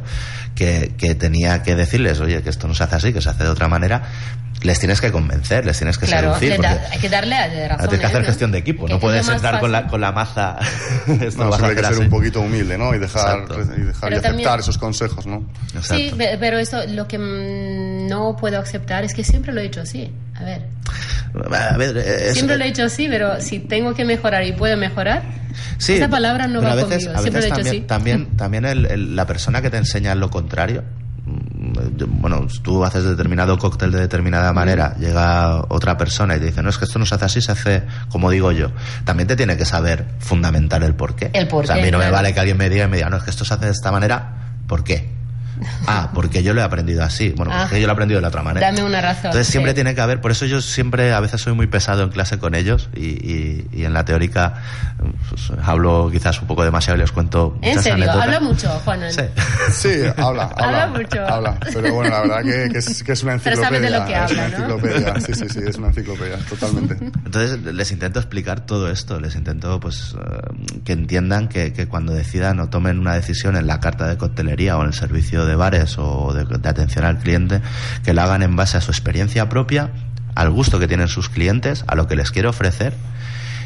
[0.55, 3.43] que, que tenía que decirles, oye, que esto no se hace así, que se hace
[3.43, 4.03] de otra manera,
[4.63, 6.49] les tienes que convencer, les tienes que Claro, seducir.
[6.49, 7.89] le porque da- hay que darle de razón.
[7.89, 10.11] Tienes que hacer gestión de equipo, Que no es puedes entrar con la, con la
[10.11, 10.57] maza.
[11.07, 12.01] esto No, vas a siempre hay que ser así.
[12.01, 12.93] un poquito humilde, ¿no?
[12.93, 13.45] Y dejar,
[13.77, 15.43] y, dejar y aceptar también- esos consejos, ¿no?
[15.75, 15.95] Exacto.
[15.95, 19.81] Sí, pe- pero esto lo que no puedo aceptar es que siempre lo he hecho
[19.81, 20.11] así.
[20.35, 20.65] A ver,
[21.73, 24.51] A ver, eh, es- siempre lo he hecho así, pero si tengo que mejorar y
[24.53, 25.23] puedo mejorar,
[25.77, 27.11] Sí, esa palabra no va a veces, conmigo.
[27.11, 27.87] a Siempre lo he veces hecho también, así.
[27.87, 30.83] También, también el- el- la persona que te enseña lo contrario.
[31.63, 36.69] Bueno, tú haces determinado cóctel de determinada manera, llega otra persona y te dice, no,
[36.69, 38.71] es que esto no se hace así, se hace como digo yo.
[39.05, 41.29] También te tiene que saber fundamentar el porqué.
[41.33, 42.97] El porqué, O sea, a mí no me vale que alguien me diga y me
[42.97, 45.20] diga, no, es que esto se hace de esta manera, ¿por qué?
[45.87, 47.29] Ah, porque yo lo he aprendido así.
[47.37, 47.61] Bueno, Ah.
[47.63, 48.65] porque yo lo he aprendido de la otra manera.
[48.71, 49.25] Dame una razón.
[49.27, 49.75] Entonces siempre sí.
[49.75, 52.55] tiene que haber, por eso yo siempre a veces soy muy pesado en clase con
[52.55, 54.55] ellos y, y- y en la teórica
[55.29, 58.23] pues, hablo quizás un poco demasiado y les cuento En muchas serio, anécdotas.
[58.23, 58.99] habla mucho, Juan.
[59.11, 59.21] Sí.
[59.71, 60.83] Sí, habla, habla.
[60.83, 61.25] Habla mucho.
[61.27, 61.57] habla.
[61.73, 63.67] Pero bueno, la verdad que, que es, que es una Pero enciclopedia.
[63.67, 64.73] sabe de lo que es habla, una ¿no?
[64.75, 65.19] enciclopedia.
[65.21, 66.97] Sí, sí, sí, es una enciclopedia, totalmente.
[67.25, 72.13] Entonces les intento explicar todo esto, les intento pues eh, que entiendan que, que cuando
[72.13, 75.50] decidan o tomen una decisión en la carta de coctelería o en el servicio de
[75.55, 77.61] bares o de, de atención al cliente,
[78.03, 79.91] que lo hagan en base a su experiencia propia,
[80.35, 82.93] al gusto que tienen sus clientes, a lo que les quiero ofrecer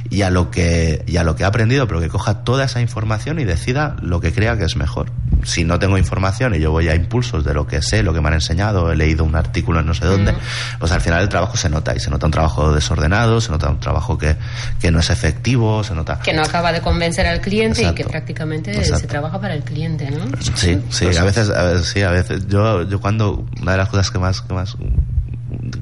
[0.10, 2.82] y a lo que y a lo que ha aprendido, pero que coja toda esa
[2.82, 5.12] información y decida lo que crea que es mejor.
[5.46, 8.22] Si no tengo información y yo voy a impulsos de lo que sé, lo que
[8.22, 10.34] me han enseñado, he leído un artículo en no sé dónde,
[10.80, 13.70] pues al final el trabajo se nota y se nota un trabajo desordenado, se nota
[13.70, 14.36] un trabajo que,
[14.80, 18.04] que no es efectivo, se nota Que no acaba de convencer al cliente y que
[18.04, 19.00] prácticamente Exacto.
[19.00, 20.26] se trabaja para el cliente, ¿no?
[20.56, 22.48] Sí, sí, a veces, a veces, sí, a veces.
[22.48, 24.76] Yo, yo cuando, una de las cosas que más, que más,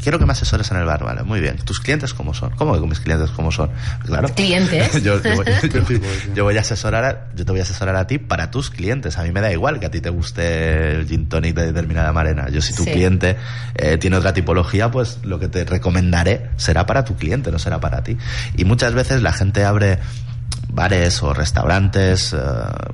[0.01, 1.57] quiero que me asesores en el bar, vale, muy bien.
[1.57, 2.51] ¿Tus clientes cómo son?
[2.51, 3.69] ¿Cómo que mis clientes cómo son?
[4.05, 4.27] Claro.
[4.29, 4.91] ¿Clientes?
[5.03, 8.07] yo, yo voy, yo- yo voy a asesorar, a- yo te voy a asesorar a
[8.07, 9.17] ti para tus clientes.
[9.17, 12.11] A mí me da igual que a ti te guste el gin tonic de determinada
[12.13, 12.49] manera.
[12.49, 12.91] Yo si tu Sí.
[12.91, 13.37] cliente
[13.75, 17.79] eh, tiene otra tipología, pues lo que te recomendaré será para tu cliente, no será
[17.79, 18.17] para ti.
[18.57, 19.99] Y muchas veces la gente abre
[20.69, 22.35] bares o restaurantes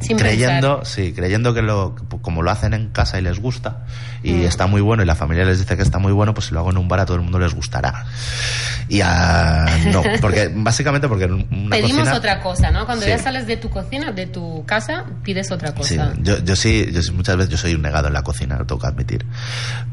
[0.02, 3.86] Sin creyendo sí creyendo que lo como lo hacen en casa y les gusta
[4.24, 4.42] y Mm.
[4.44, 6.60] está muy bueno y la familia les dice que está muy bueno pues si lo
[6.60, 8.06] hago en un bar a todo el mundo les gustará
[8.90, 12.86] y a, no porque básicamente porque una Pedimos cocina otra cosa, ¿no?
[12.86, 13.10] Cuando Sí.
[13.12, 16.14] ya sales de tu cocina, de tu casa, pides otra Sí, cosa.
[16.18, 18.66] yo, yo sí, yo sí, muchas veces yo soy un negado en la cocina, lo
[18.66, 19.26] tengo que admitir.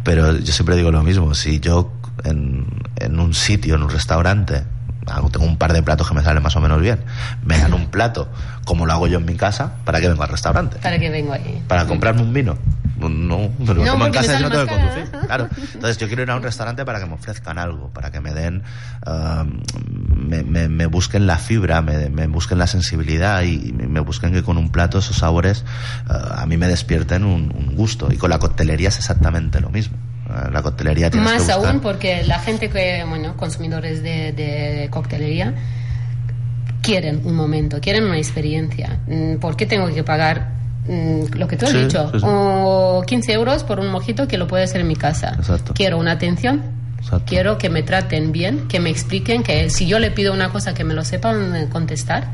[0.03, 1.93] Pero yo siempre digo lo mismo, si yo
[2.25, 4.65] en, en un sitio, en un restaurante,
[5.33, 6.99] tengo un par de platos que me salen más o menos bien,
[7.45, 8.29] me dan un plato
[8.65, 10.79] como lo hago yo en mi casa, ¿para qué vengo al restaurante?
[10.79, 11.63] ¿Para qué vengo ahí?
[11.69, 12.59] ¿Para comprarme un vino?
[12.99, 13.09] No,
[13.59, 15.11] lo No, tomo en casa y no tengo que conducir.
[15.11, 15.27] cara.
[15.27, 15.49] Claro.
[15.75, 18.33] Entonces yo quiero ir a un restaurante para que me ofrezcan algo, para que me
[18.33, 18.63] den,
[19.05, 19.45] ah,
[20.17, 24.43] me, me- me busquen la fibra, me, me busquen la sensibilidad y me busquen que
[24.43, 25.65] con un plato esos sabores
[26.09, 28.09] ah, a mí me despierten un, un gusto.
[28.11, 29.97] Y con la coctelería es exactamente lo mismo.
[30.53, 35.55] La coctelería tienes Más que aún porque la gente que, bueno, consumidores de, de coctelería,
[36.83, 39.01] quieren un momento, quieren una experiencia.
[39.07, 40.51] Mm, ¿Por qué tengo que pagar
[40.89, 42.11] mm, lo que tú has Sí, dicho?
[42.13, 42.25] sí, sí.
[42.29, 45.35] O 15 euros por un mojito que lo puede hacer en mi casa.
[45.37, 45.73] Exacto.
[45.75, 46.63] Quiero una atención.
[46.99, 47.25] Exacto.
[47.27, 50.75] Quiero que me traten bien, que me expliquen, que si yo le pido una cosa
[50.75, 52.29] que me lo sepan contestar.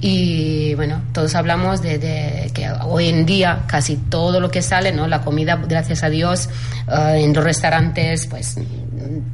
[0.00, 4.92] Y bueno, todos hablamos de, de que hoy en día casi todo lo que sale,
[4.92, 5.06] ¿no?
[5.08, 6.48] La comida, gracias a Dios,
[6.88, 8.56] eh, en los restaurantes, pues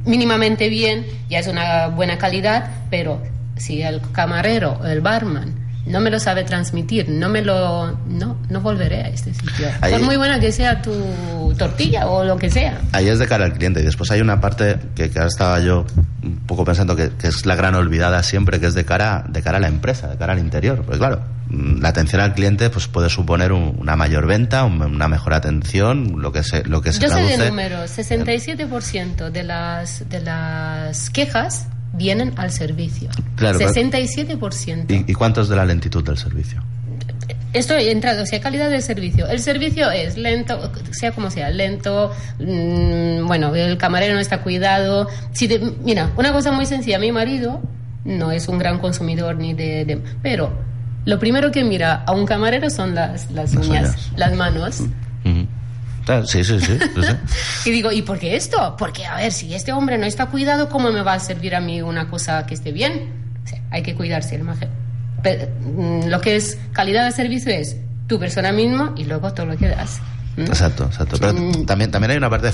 [0.05, 3.21] mínimamente bien, ya es una buena calidad, pero
[3.57, 8.61] si el camarero, el barman, no me lo sabe transmitir, no me lo, no, no
[8.61, 9.67] volveré a este sitio.
[9.81, 12.79] Ahí- Por muy buena que sea tu tortilla o lo que sea.
[12.91, 15.59] Ahí es de cara al cliente y después hay una parte que, que ahora estaba
[15.59, 15.85] yo
[16.23, 19.41] un poco pensando que, que es la gran olvidada siempre, que es de cara, de
[19.41, 20.83] cara a la empresa, de cara al interior.
[20.85, 26.21] Pues claro, la atención al cliente pues puede suponer una mayor venta, una mejor atención,
[26.21, 27.35] lo que se, lo que se Yo traduce.
[27.37, 33.09] sé de números, 67% de las, de las quejas vienen al servicio.
[33.35, 34.85] Claro, 67%.
[35.07, 36.63] ¿Y, ¿Y cuánto es de la lentitud del servicio?
[37.53, 39.27] Esto he entrado, o sea, calidad del servicio.
[39.27, 45.07] El servicio es lento, sea como sea, lento, mmm, bueno, el camarero no está cuidado.
[45.33, 47.61] Si te, mira, una cosa muy sencilla, mi marido
[48.05, 49.83] no es un gran consumidor ni de...
[49.85, 50.51] de pero
[51.03, 54.11] lo primero que mira a un camarero son las, las, Las uñas, uñas.
[54.15, 54.79] las manos.
[54.79, 55.47] Ujú.
[56.07, 56.77] Ah, Sí, sí, sí.
[57.65, 58.75] Y digo, ¿y por qué esto?
[58.77, 61.61] Porque, a ver, si este hombre no está cuidado, ¿cómo me va a servir a
[61.61, 63.13] mí una cosa que esté bien?
[63.43, 64.69] O sea, hay que cuidarse el imagen.
[65.21, 67.75] Pe- mm, Lo que es calidad de servicio es
[68.07, 69.99] tu persona mismo y luego todo lo que das.
[70.37, 70.41] ¿Mm?
[70.41, 71.17] Exacto, exacto.
[71.19, 71.65] Pero Mm.
[71.65, 72.51] también, también hay una parte,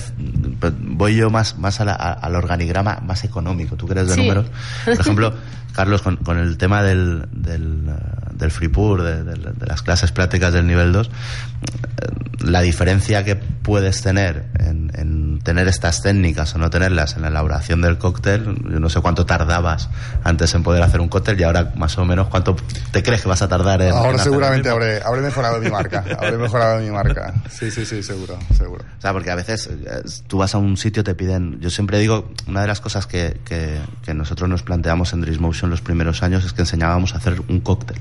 [0.79, 3.75] voy yo más, más a la- a- al organigrama más económico.
[3.75, 4.21] Tú eres de Sí.
[4.21, 4.47] números.
[4.85, 5.33] Por ejemplo,
[5.77, 7.85] Carlos, con, con el tema del, del,
[8.33, 11.11] del free pour, de, de- de las clases prácticas del nivel 2, eh,
[12.41, 17.27] la diferencia que puedes tener en, en tener estas técnicas o no tenerlas en la
[17.27, 19.89] elaboración del cóctel, yo no sé cuánto tardabas
[20.23, 22.55] antes en poder hacer un cóctel y ahora más o menos cuánto
[22.91, 23.89] te crees que vas a tardar en...
[23.89, 26.03] en Ahora hacer seguramente habré, habré mejorado mi marca.
[26.19, 27.33] Habré mejorado mi marca.
[27.49, 28.83] Sí, sí, sí, seguro, seguro.
[28.97, 31.59] O sea, porque a veces eh, tú vas a un sitio, te piden.
[31.59, 35.41] Yo siempre digo, una de las cosas que, que, que nosotros nos planteamos en Dream
[35.41, 37.97] Motion los primeros años es que enseñábamos a hacer un cóctel.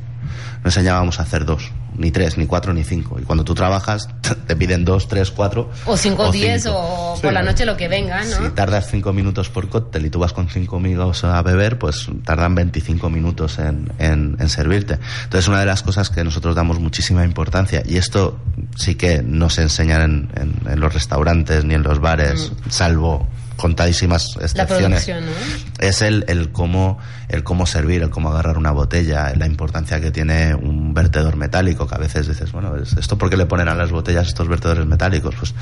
[0.63, 3.19] No enseñábamos a hacer dos, ni tres, ni cuatro, ni cinco.
[3.21, 4.09] Y cuando tú trabajas,
[4.47, 5.71] te piden dos, tres, cuatro.
[5.85, 6.77] O 5 o 10 cinco.
[6.77, 7.23] o Sí.
[7.23, 8.37] por la noche lo que venga, ¿no?
[8.37, 12.09] Si tardas cinco minutos por cóctel y tú vas con cinco amigos a beber, pues
[12.25, 14.99] tardan 25 minutos en, en, en servirte.
[15.25, 18.39] Entonces, una de las cosas que nosotros damos muchísima importancia, y esto
[18.77, 20.31] sí que no se enseñan en,
[20.65, 25.87] en- en los restaurantes ni en los bares, salvo contadísimas la excepciones, producción, ¿no?
[25.87, 26.99] es el, el cómo
[27.29, 31.87] el cómo servir, el cómo agarrar una botella, la importancia que tiene un vertedor metálico,
[31.87, 34.49] que a veces dices, bueno, ¿es- ¿esto por qué le ponen a las botellas estos
[34.49, 35.35] vertedores metálicos?
[35.37, 35.55] Pues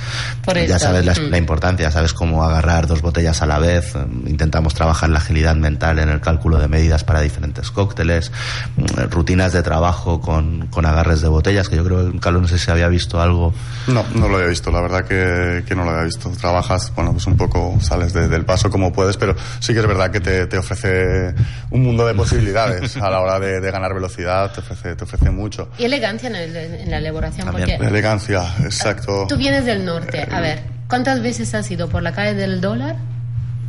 [0.45, 1.31] Por ya esto, sabes la, mm.
[1.31, 5.57] la importancia, sabes cómo agarrar dos botellas a la vez, eh, intentamos trabajar la agilidad
[5.57, 8.31] mental en el cálculo de medidas para diferentes cócteles,
[8.77, 12.49] mm, rutinas de trabajo con, con agarres de botellas, que yo creo que Carlos no
[12.49, 13.55] sé si había visto algo.
[13.87, 16.31] No, no lo había visto, la verdad que, que no lo había visto.
[16.41, 19.87] Trabajas, bueno, pues un poco sales de- del paso como puedes, pero sí que es
[19.87, 21.35] verdad que te, te ofrece
[21.71, 25.31] un mundo de posibilidades a la hora de, de ganar velocidad, te ofrece, te ofrece
[25.31, 25.69] mucho.
[25.79, 27.71] Y elegancia en, el- en la elaboración, También.
[27.77, 29.27] porque elegancia, exacto.
[29.29, 30.27] Tú vienes del norte.
[30.31, 32.97] A ver, ¿cuántas veces has ido por la calle del dólar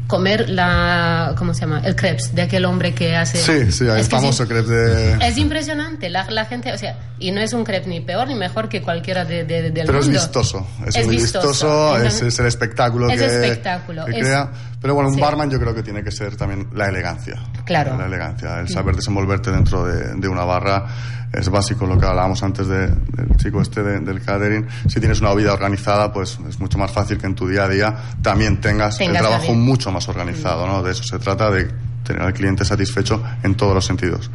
[0.07, 1.33] comer la.
[1.35, 1.81] ¿Cómo se llama?
[1.83, 3.39] El crepes de aquel hombre que hace.
[3.39, 4.49] Sí, sí, el Es famoso sí.
[4.49, 5.27] crepe de...
[5.27, 6.09] Es impresionante.
[6.11, 8.83] La, la gente, o sea, y no es un crepe ni peor ni mejor que
[8.83, 11.47] cualquiera de, de- del Pero es vistoso, es, Es muy vistoso.
[11.49, 14.51] vistoso, es, el espectáculo Es que, espectáculo, que es- crea.
[14.81, 15.21] Pero bueno, un sí.
[15.21, 17.39] barman yo creo que tiene que ser también la elegancia.
[17.65, 17.97] Claro.
[17.97, 20.85] La elegancia, el saber desenvolverte dentro de, de una barra
[21.33, 24.67] es básico, lo que hablábamos antes de- del chico este de- del catering.
[24.87, 27.67] Si tienes una vida organizada, pues es mucho más fácil que en tu día a
[27.69, 29.65] día también tengas, Tengas el trabajo también.
[29.65, 30.83] mucho más organizado, ¿no?
[30.83, 31.67] De eso se trata, de
[32.03, 34.29] tener al cliente satisfecho en todos los sentidos.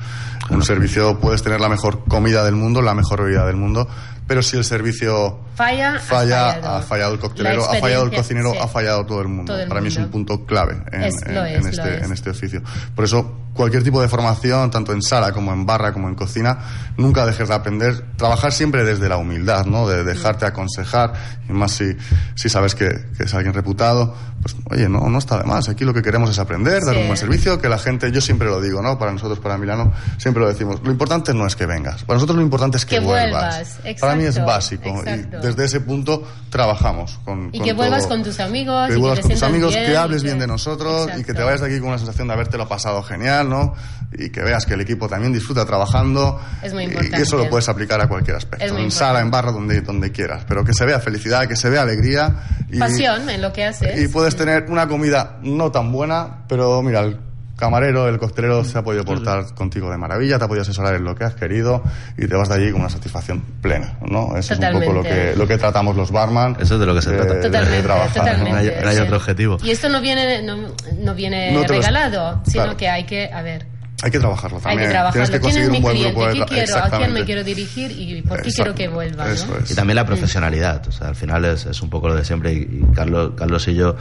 [0.50, 3.88] Un servicio, puedes tener la mejor comida del mundo, la mejor bebida del mundo,
[4.30, 6.68] pero si el servicio Falla, falla, fallado.
[6.76, 8.58] ha fallado el coctelero, ha fallado el cocinero, sí.
[8.62, 9.52] ha fallado todo el mundo.
[9.52, 11.68] Todo el Para mí es un punto clave en, Es- en- lo en es, lo
[11.84, 12.04] este, es.
[12.04, 12.62] en este oficio.
[12.94, 16.58] Por eso, cualquier tipo de formación, tanto en sala como en barra, como en cocina,
[16.96, 18.04] nunca dejes de aprender.
[18.16, 19.88] Trabajar siempre desde la humildad, ¿no?
[19.88, 21.12] De dejarte aconsejar,
[21.48, 21.96] y más si,
[22.36, 22.88] si sabes que,
[23.18, 25.68] que es alguien reputado, pues oye, no, no está de más.
[25.68, 28.48] Aquí lo que queremos es aprender, dar un buen servicio, que la gente, yo siempre
[28.48, 28.98] lo digo, ¿no?
[28.98, 30.80] Para nosotros, para Milano, siempre lo decimos.
[30.82, 32.04] Lo importante no es que vengas.
[32.04, 34.88] Para nosotros lo importante es que, Que vuelvas, Para mí es exacto, básico.
[35.00, 35.38] exacto.
[35.38, 38.08] Y desde ese punto trabajamos con Y con que vuelvas todo.
[38.10, 38.88] con tus amigos.
[38.88, 41.14] Que y vuelvas con tus amigos, bien, que hables que- bien de nosotros y que
[41.16, 41.44] te Exacto.
[41.46, 43.74] vayas de aquí con una sensación de habértelo pasado genial, ¿no?
[44.12, 46.40] Y que veas que el equipo también disfruta trabajando.
[46.62, 47.18] Es muy importante.
[47.18, 48.64] Y eso lo puedes aplicar a cualquier aspecto.
[48.64, 48.96] En importante.
[48.96, 50.44] sala, en barra, donde, donde quieras.
[50.48, 52.34] Pero que se vea felicidad, que se vea alegría.
[52.70, 54.00] Y, Pasión en lo que haces.
[54.00, 57.18] y puedes tener una comida no tan buena, pero mira, el
[57.56, 61.04] camarero, el costelero se ha podido portar contigo de maravilla, te ha podido asesorar en
[61.04, 61.82] lo que has querido
[62.16, 64.34] y te vas de allí con una satisfacción plena, ¿no?
[64.36, 65.32] Eso es un poco lo Totalmente.
[65.32, 66.56] que, lo que tratamos los barman.
[66.58, 67.34] Eso es de lo que se trata.
[67.34, 68.22] de Totalmente, trabajar, ¿no?
[68.24, 68.50] totalmente.
[68.50, 69.02] No hay- no hay sí.
[69.02, 69.58] otro objetivo.
[69.62, 70.56] Y esto no viene, no,
[71.00, 72.76] no viene No regalado, sino Claro.
[72.78, 73.66] que hay que, a ver,
[74.02, 74.88] Hay que trabajarlo hay también.
[74.88, 75.12] que trabajarlo.
[75.12, 76.12] Tienes que ¿Quién es conseguir mi un buen cliente?
[76.14, 76.76] grupo de ¿Qué tra- quiero?
[76.94, 77.90] ¿A quién me quiero dirigir?
[77.92, 79.24] ¿Y por qué quiero que vuelva?
[79.26, 79.30] ¿no?
[79.32, 79.70] Eso es.
[79.70, 82.52] Y también la profesionalidad, o sea, al final es, es un poco lo de siempre.
[82.54, 83.96] Y, y Carlos, Carlos y yo,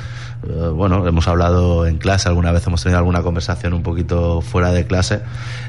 [0.47, 4.71] eh, bueno, hemos hablado en clase, alguna vez hemos tenido alguna conversación un poquito fuera
[4.71, 5.19] de clase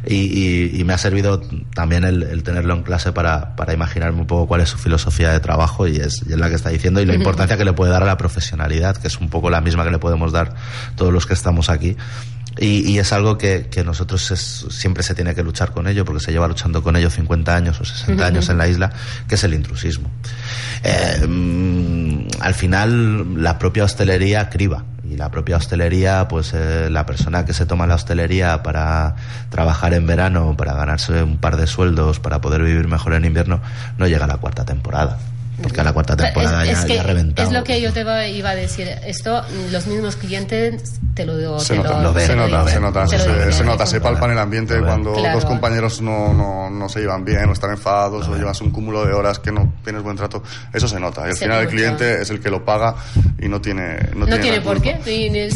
[0.06, 1.40] y, y- y me ha servido
[1.74, 5.30] también el, el tenerlo en clase para, para imaginarme un poco cuál es su filosofía
[5.32, 7.72] de trabajo y es, y es la que está diciendo y la importancia que le
[7.72, 10.54] puede dar a la profesionalidad, que es un poco la misma que le podemos dar
[10.94, 11.96] todos los que estamos aquí
[12.58, 16.32] Y, es algo que, que nosotros siempre se tiene que luchar con ello, porque se
[16.32, 18.92] lleva luchando con ello 50 años o 60 años en la isla,
[19.28, 20.10] que es el intrusismo.
[20.82, 24.84] Eh, mm, al final, la propia hostelería criba.
[25.08, 29.16] Y la propia hostelería, pues eh, la persona que se toma la hostelería para
[29.48, 33.60] trabajar en verano, para ganarse un par de sueldos, para poder vivir mejor en invierno,
[33.98, 35.18] no llega a la cuarta temporada
[35.62, 37.48] porque a la cuarta temporada ya, ha reventado.
[37.48, 38.88] Es lo que yo te iba a decir.
[39.06, 41.60] Esto, los mismos clientes te lo digo.
[41.60, 43.06] Se, nota, lo, se, nota, se nota,
[43.52, 47.24] se nota, se, palpa en el ambiente cuando dos compañeros no, no, no, se llevan
[47.24, 50.42] bien o están enfadados o llevas un cúmulo de horas que no tienes buen trato.
[50.72, 51.26] Eso se nota.
[51.26, 52.94] Y al final el cliente es el que lo paga
[53.38, 53.98] y no tiene.
[54.14, 54.98] No, tiene, por qué.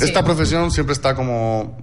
[0.01, 1.79] Esta profesión siempre está como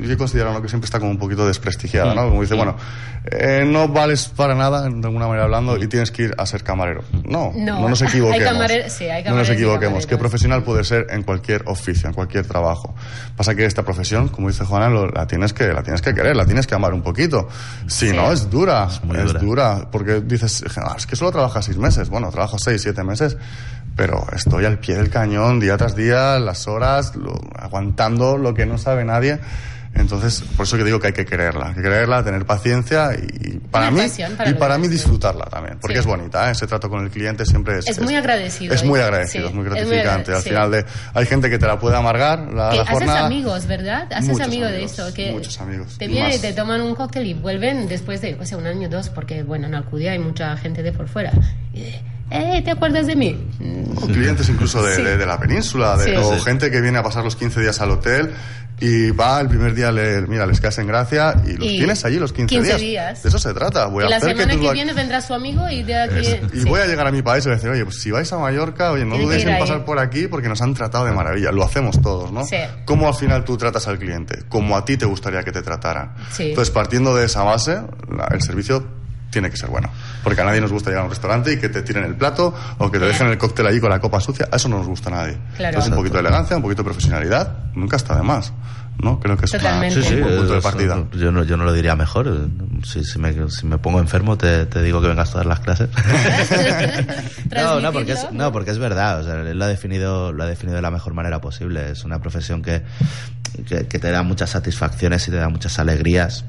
[0.00, 2.28] yo considero que siempre está como un poquito desprestigiada, ¿no?
[2.28, 2.76] Como dice, bueno,
[3.24, 6.62] eh, no vales para nada, de alguna manera hablando, y tienes que ir a ser
[6.62, 7.02] camarero.
[7.24, 8.70] No, no, nos equivoquemos.
[9.26, 10.06] no nos equivoquemos.
[10.06, 12.94] ¿Qué profesional puede ser en cualquier oficio, en cualquier trabajo?
[13.36, 16.46] Pasa que esta profesión, como dice Juana, la tienes que, la tienes que querer, la
[16.46, 17.48] tienes que amar un poquito.
[17.86, 19.88] Si no, es dura, es, dura.
[19.90, 22.08] Porque dices, ah, es que solo trabajas seis meses.
[22.08, 23.36] Bueno, trabajo seis, siete meses
[23.96, 27.12] pero estoy al pie del cañón día tras día, las horas,
[27.56, 29.38] aguantando lo que no sabe nadie.
[29.94, 33.58] Entonces, por eso que digo que hay que quererla, hay que quererla, tener paciencia y
[33.58, 34.00] para mí
[34.46, 36.52] y para mí disfrutarla también, porque es bonita, ¿eh?
[36.52, 38.74] ese trato con el cliente siempre es es muy agradecido.
[38.74, 40.32] Es muy agradecido, es muy gratificante.
[40.32, 44.10] Al final de hay gente que te la puede amargar la, que haces amigos, ¿verdad?
[44.12, 45.98] Haces amigos, de eso, que muchos amigos.
[45.98, 48.88] Te vienen y te toman un cóctel y vuelven después de, o sea, un año
[48.88, 51.32] o dos, porque bueno, en Alcudia hay mucha gente de por fuera.
[52.34, 53.46] Eh, ¿te acuerdas de mí?
[53.96, 57.36] O clientes incluso de, de, la península, de, o gente que viene a pasar los
[57.36, 58.32] 15 días al hotel
[58.84, 62.18] y va el primer día, le, mira, les quedas en gracia y los tienes allí
[62.18, 63.22] los 15, 15 días.
[63.22, 63.86] De eso se trata.
[63.86, 66.26] Voy y a la hacer semana que, que viene vendrá su amigo y de aquí...
[66.52, 68.32] y voy a llegar a mi país y voy a decir, oye, pues si vais
[68.32, 71.52] a Mallorca, oye, no dudéis en pasar por aquí porque nos han tratado de maravilla.
[71.52, 72.44] Lo hacemos todos, ¿no?
[72.44, 72.56] Sí.
[72.84, 74.40] ¿Cómo al final tú tratas al cliente?
[74.48, 76.16] Como a ti te gustaría que te trataran.
[76.32, 76.48] Sí.
[76.48, 77.82] Entonces, partiendo de esa base,
[78.32, 79.01] el servicio
[79.32, 79.90] tiene que ser bueno.
[80.22, 82.54] Porque a nadie nos gusta llegar a un restaurante y que te tiren el plato
[82.78, 84.48] o que te dejen el cóctel allí con la copa sucia.
[84.52, 85.38] Eso no nos gusta a nadie.
[85.58, 88.52] Entonces, un poquito de elegancia, un poquito de profesionalidad, nunca está de más.
[88.98, 89.18] ¿no?
[89.18, 91.04] Creo que es un buen punto de partida.
[91.12, 92.48] Yo no, yo no lo diría mejor.
[92.84, 95.60] Si, si, me, si me pongo enfermo, te, te, digo que vengas a todas las
[95.60, 95.88] clases.
[97.50, 99.20] no, no porque, es, no, porque es verdad.
[99.20, 101.90] O sea, él lo ha, definido, lo ha definido de la mejor manera posible.
[101.90, 102.82] Es una profesión que,
[103.66, 106.44] que, que te da muchas satisfacciones y te da muchas alegrías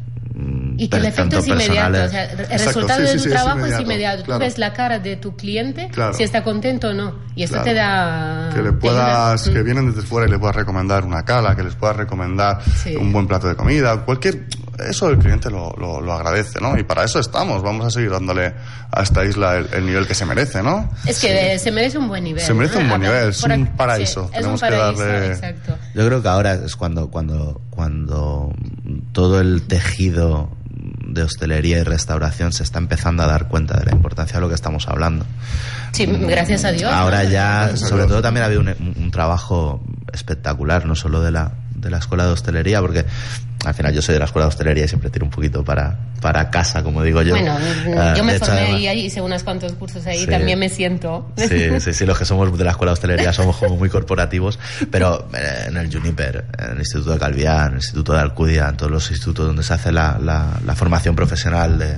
[0.77, 2.03] y que el efecto es inmediato.
[2.03, 4.23] O sea, el resultado de tu trabajo es inmediato.
[4.23, 7.15] Tú ves la cara de tu cliente, si está contento o no.
[7.35, 8.49] Y esto te da.
[8.53, 11.75] Que le puedas, que vienen desde fuera y le puedas recomendar una cala, que les
[11.75, 12.59] puedas recomendar
[12.99, 14.45] un buen plato de comida, cualquier.
[14.79, 16.77] Eso el cliente lo, lo, agradece, ¿no?
[16.77, 17.61] Y para eso estamos.
[17.61, 18.53] Vamos a seguir dándole
[18.91, 20.89] a esta isla el, nivel que se merece, ¿no?
[21.05, 22.43] Es que se merece un buen nivel.
[22.43, 24.29] Se merece un buen nivel, es un paraíso.
[24.33, 25.27] Tenemos que darle.
[25.27, 25.77] Exacto.
[25.93, 28.53] Yo creo que ahora es cuando, cuando, cuando
[29.11, 30.49] todo el tejido
[31.07, 34.49] de hostelería y restauración se está empezando a dar cuenta de la importancia de lo
[34.49, 35.25] que estamos hablando.
[35.91, 36.91] Sí, gracias a Dios.
[36.91, 41.51] Ahora ya, sobre todo también ha habido un, un trabajo espectacular, no solo de la,
[41.83, 43.05] de la escuela de hostelería, porque
[43.65, 45.97] al final yo soy de la escuela de hostelería y siempre tiro un poquito para,
[46.21, 47.35] para casa, como digo yo.
[47.35, 47.57] Bueno,
[47.97, 51.31] ah, yo me formé y hice unos cuantos cursos ahí, también me siento.
[51.37, 54.59] Sí, sí, sí, los que somos de la escuela de hostelería somos como muy corporativos,
[54.91, 58.67] pero eh, en el Juniper, en el Instituto de Calviá, en el Instituto de Alcudia,
[58.69, 61.93] en todos los institutos donde se hace la, la, formación profesional de,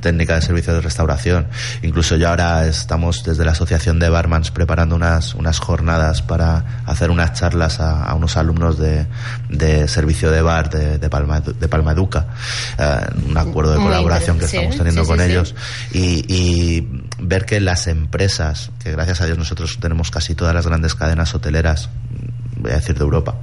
[0.00, 1.46] técnica de servicio de restauración,
[1.82, 7.10] incluso yo ahora estamos desde la Asociación de Barmans preparando unas, unas jornadas para hacer
[7.10, 9.06] unas charlas a, a unos alumnos de,
[9.48, 12.28] de servicio de bar, de de, Palma, de Palmaduca,
[12.78, 15.54] eh, un acuerdo de colaboración que estamos teniendo con ellos,
[15.92, 16.86] y,
[17.18, 21.34] ver que las empresas, que gracias a Dios nosotros tenemos casi todas las grandes cadenas
[21.34, 21.90] hoteleras,
[22.56, 23.36] voy a decir de Europa,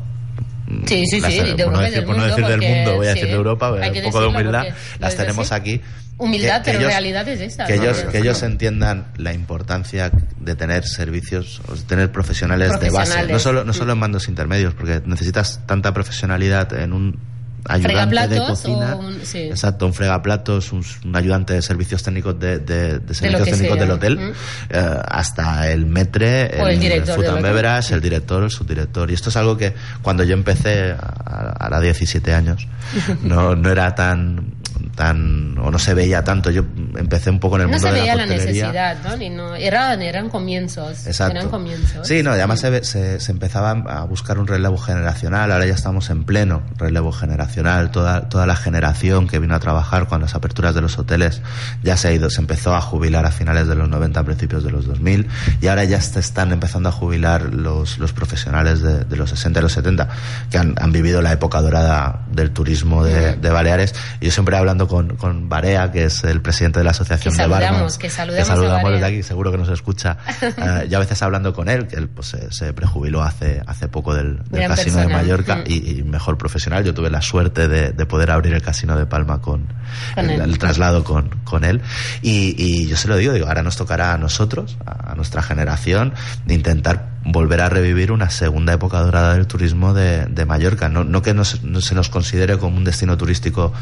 [0.86, 3.28] Sí, sí, sí, de por, no decir, por no decir del mundo, voy a decir
[3.28, 4.66] de Europa, un poco de humildad,
[5.00, 5.82] las tenemos aquí.
[6.18, 7.66] Humildad, pero realidad es esa.
[7.66, 13.28] Que, ellos, que ellos entiendan la importancia de tener servicios, de tener profesionales, de base,
[13.28, 17.20] no solo, no solo en mandos intermedios, porque necesitas tanta profesionalidad en un
[17.68, 18.96] ayudante de cocina.
[18.96, 23.80] Un, Exacto, un fregaplatos, un, un, ayudante de servicios técnicos de, de, de servicios técnicos
[23.80, 24.34] del hotel,
[24.70, 29.12] eh, hasta el metre, el, el, director el beverage, el director, el subdirector.
[29.12, 32.68] Y esto es algo que cuando yo empecé, a 17 años,
[33.24, 34.57] no, no era tan
[34.98, 36.50] tan o no se veía tanto.
[36.50, 36.64] Yo
[36.98, 38.64] empecé un poco en el no mundo se de veía la la coctelería.
[38.66, 39.16] necesidad, ¿no?
[39.16, 41.06] Ni no eran, eran comienzos.
[41.06, 41.38] Exacto.
[41.38, 42.08] Eran comienzos.
[42.08, 46.10] Sí, no, además se, se, se empezaba a buscar un relevo generacional, ahora ya estamos
[46.10, 50.74] en pleno relevo generacional, toda, toda la generación que vino a trabajar con las aperturas
[50.74, 51.42] de los hoteles
[51.84, 54.64] ya se ha ido, se empezó a jubilar a finales de los 90, a principios
[54.64, 55.28] de los 2000,
[55.62, 59.60] y ahora ya se están empezando a jubilar los, los profesionales de, de los 60
[59.60, 60.10] y los 70,
[60.50, 63.94] que han, han vivido la época dorada del turismo de, de Baleares.
[64.20, 67.42] Y yo siempre hablando con, con Barea, que es el presidente de la Asociación Que
[67.42, 70.18] de Barmans, que saludamos desde aquí, seguro que nos escucha.
[70.58, 73.88] Eh, yo a veces hablando con él, que él pues, se, se prejubiló hace, hace
[73.88, 75.08] poco del, casino de.
[75.08, 75.64] Mallorca Mm.
[75.68, 76.84] y, y mejor profesional.
[76.84, 79.68] Yo tuve la suerte de, de poder abrir el casino de Palma con,
[80.16, 81.82] Con el, traslado con, con él.
[82.22, 86.14] Y, y yo se lo digo, digo, ahora nos tocará a nosotros, a nuestra generación,
[86.46, 90.88] de intentar volver a revivir una segunda época dorada del turismo de, de Mallorca.
[90.90, 93.74] No, no que nos- no se nos considere como un destino turístico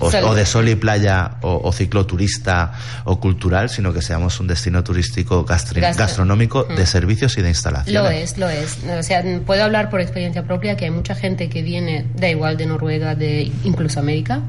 [0.00, 2.72] o, de sol y playa o, o cicloturista
[3.04, 6.76] o cultural, sino que seamos un destino turístico Gastro- gastronómico Mm.
[6.76, 7.94] de servicios y de instalaciones.
[8.02, 8.78] Lo es, lo es.
[8.98, 12.56] O sea, puedo hablar por experiencia propia que hay mucha gente que viene, da igual,
[12.56, 14.40] de Noruega, de incluso América,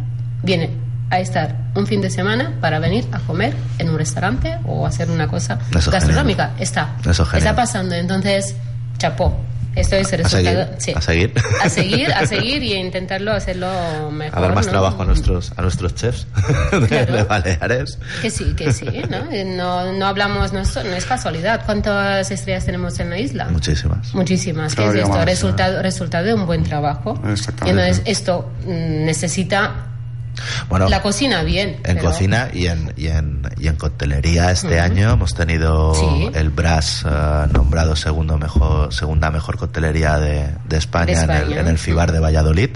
[0.44, 0.70] viene
[1.16, 5.10] a estar un fin de semana para venir a comer en un restaurante o hacer
[5.12, 6.48] una cosa Eso gastronómica.
[6.48, 6.64] genial.
[6.64, 6.96] Está.
[7.10, 7.48] Eso genial.
[7.50, 7.96] Está pasando.
[7.96, 8.56] Entonces,
[8.98, 9.38] chapó.
[9.76, 10.76] Esto es el A seguir, resultado.
[10.80, 10.94] sí.
[10.96, 11.34] a seguir.
[11.62, 13.68] A seguir, a seguir y intentarlo hacerlo
[14.14, 14.40] mejor.
[14.40, 14.72] a dar más ¿no?
[14.72, 16.28] trabajo a nuestros a nuestros chefs
[16.72, 17.14] de, Claro.
[17.14, 18.00] de Baleares.
[18.22, 19.26] Que sí, que sí, ¿no?
[19.58, 21.66] No, no hablamos, no es, no es casualidad.
[21.66, 23.50] ¿Cuántas estrellas tenemos en la isla?
[23.50, 24.16] Muchísimas.
[24.16, 24.76] Muchísimas.
[24.76, 25.10] ¿Qué es esto?
[25.10, 27.22] más, resultado, resultado de un buen trabajo.
[27.30, 27.82] Exactamente.
[27.82, 29.85] Entonces, esto mm, necesita
[30.70, 31.78] Bueno, la cocina bien.
[31.84, 36.30] en pero- cocina y en, y en, y en coctelería este año hemos tenido Sí.
[36.34, 41.58] el Brass eh, nombrado segundo mejor, segunda mejor coctelería de, de España, De en, el,
[41.58, 42.70] en el FIBAR de Valladolid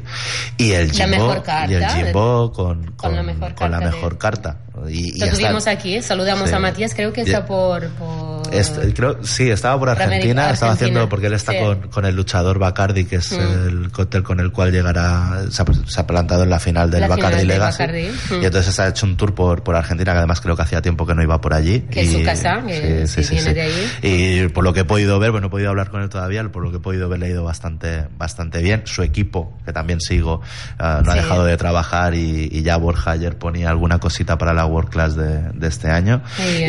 [0.58, 1.36] y el Jimbo,
[1.68, 4.58] y el Jimbo con, con, con la mejor con la carta de- mejor carta.
[4.88, 6.02] Y, y Lo hasta- tuvimos aquí, ¿eh?
[6.02, 6.56] saludamos Sí.
[6.56, 7.88] a Matías, creo que Y- está por...
[7.90, 8.40] por...
[8.54, 11.60] Este, creo, sí, estaba por Argentina, América- estaba Argentina, haciendo, porque él está sí.
[11.60, 13.68] con, con el luchador Bacardi, que es Mm.
[13.68, 17.02] el cóctel con el cual llegará, se ha, se ha plantado en la final del
[17.02, 17.84] La final Bacardi del Legacy.
[17.84, 18.42] Bacardi, mm.
[18.42, 21.06] Y entonces ha hecho un tour por, por Argentina, que además creo que hacía tiempo
[21.06, 21.82] que no iba por allí.
[21.82, 23.92] Que es su casa, que sí viene de ahí.
[24.02, 26.44] Y por lo que he podido ver, bueno, no he podido hablar con él todavía,
[26.52, 28.82] por lo que he podido ver, le ha ido bastante, bastante bien.
[28.86, 30.42] Su equipo, que también sigo,
[30.80, 31.20] ah, no ha Sí.
[31.22, 35.16] dejado de trabajar y, y ya Borja ayer ponía alguna cosita para la World Class
[35.16, 36.22] de, de este año.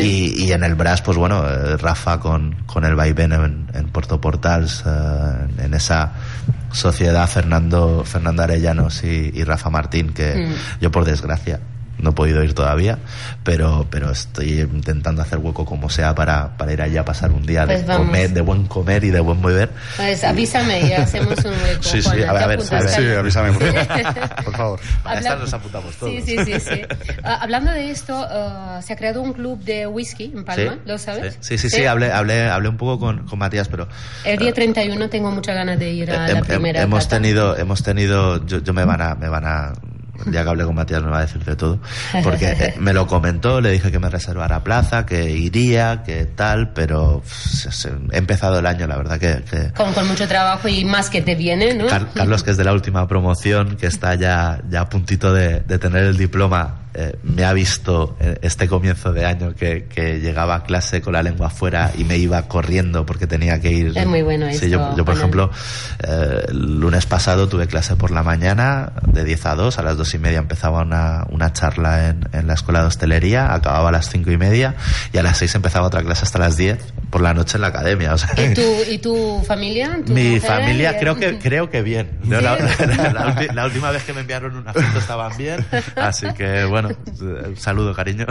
[0.02, 3.88] Y, y en el Brass, pues bueno, eh, Rafa con, con el vaivén en, en
[3.88, 6.12] Puerto Portals, eh, en esa
[6.72, 10.80] sociedad Fernando, Fernando Arellanos y, y Rafa Martín, que Mm.
[10.80, 11.60] yo por desgracia
[12.02, 12.98] no he podido ir todavía,
[13.44, 17.44] pero, pero estoy intentando hacer hueco como sea para, para ir allí a pasar un
[17.46, 19.70] día Pues de, comer, de buen comer y de buen beber.
[19.96, 21.82] Pues avísame y hacemos un hueco.
[21.82, 22.88] Sí, sí, a ver, ¿te a ver, a ver.
[22.88, 24.40] Sí, avísame, por favor.
[24.44, 24.80] Por favor.
[25.02, 26.12] Para Habla- estas nos apuntamos todos.
[26.12, 26.60] Sí, sí, sí.
[26.60, 26.82] sí.
[27.22, 30.98] Ah, hablando de esto, ah, se ha creado un club de whisky en Palma, ¿lo
[30.98, 31.36] sabes?
[31.40, 33.88] Sí, sí, sí, hablé, hablé, hablé un poco con, con Matías, pero
[34.24, 36.80] El día 31 tengo muchas ganas de ir a la primera.
[36.82, 37.16] hemos cata.
[37.16, 39.72] tenido hemos tenido yo, yo me van a me van a
[40.26, 41.78] el día que hablé con Matías me va a decir de todo
[42.22, 46.72] porque eh, me lo comentó le dije que me reservara plaza que iría que tal
[46.72, 47.22] pero
[48.12, 51.22] he empezado el año la verdad que, que Con, con mucho trabajo y más que
[51.22, 51.86] te viene, ¿no?
[51.86, 55.60] Car- Carlos que es de la última promoción que está ya ya a puntito de,
[55.60, 60.20] de tener el diploma eh, me ha visto eh, este comienzo de año que, que
[60.20, 63.92] llegaba a clase con la lengua afuera y me iba corriendo porque tenía que ir
[63.96, 65.50] Es muy bueno Sí, esto, yo, yo, por ejemplo
[66.06, 69.96] eh, el lunes pasado tuve clase por la mañana de 10 a 2, a las
[69.96, 73.92] 2 y media empezaba una, una charla en, en la escuela de hostelería, acababa a
[73.92, 74.74] las 5 y media
[75.12, 76.78] y a las 6 empezaba otra clase hasta las 10
[77.10, 78.14] por la noche en la academia.
[78.14, 79.98] O sea, ¿Y tu, ¿Y tu familia?
[80.06, 82.10] ¿Tu mi familia creo que creo que bien.
[82.22, 82.30] Sí.
[82.30, 82.56] la, la-
[83.12, 85.64] la la última vez que me enviaron una foto estaban bien,
[85.96, 88.26] así que bueno, eh, saludo cariño.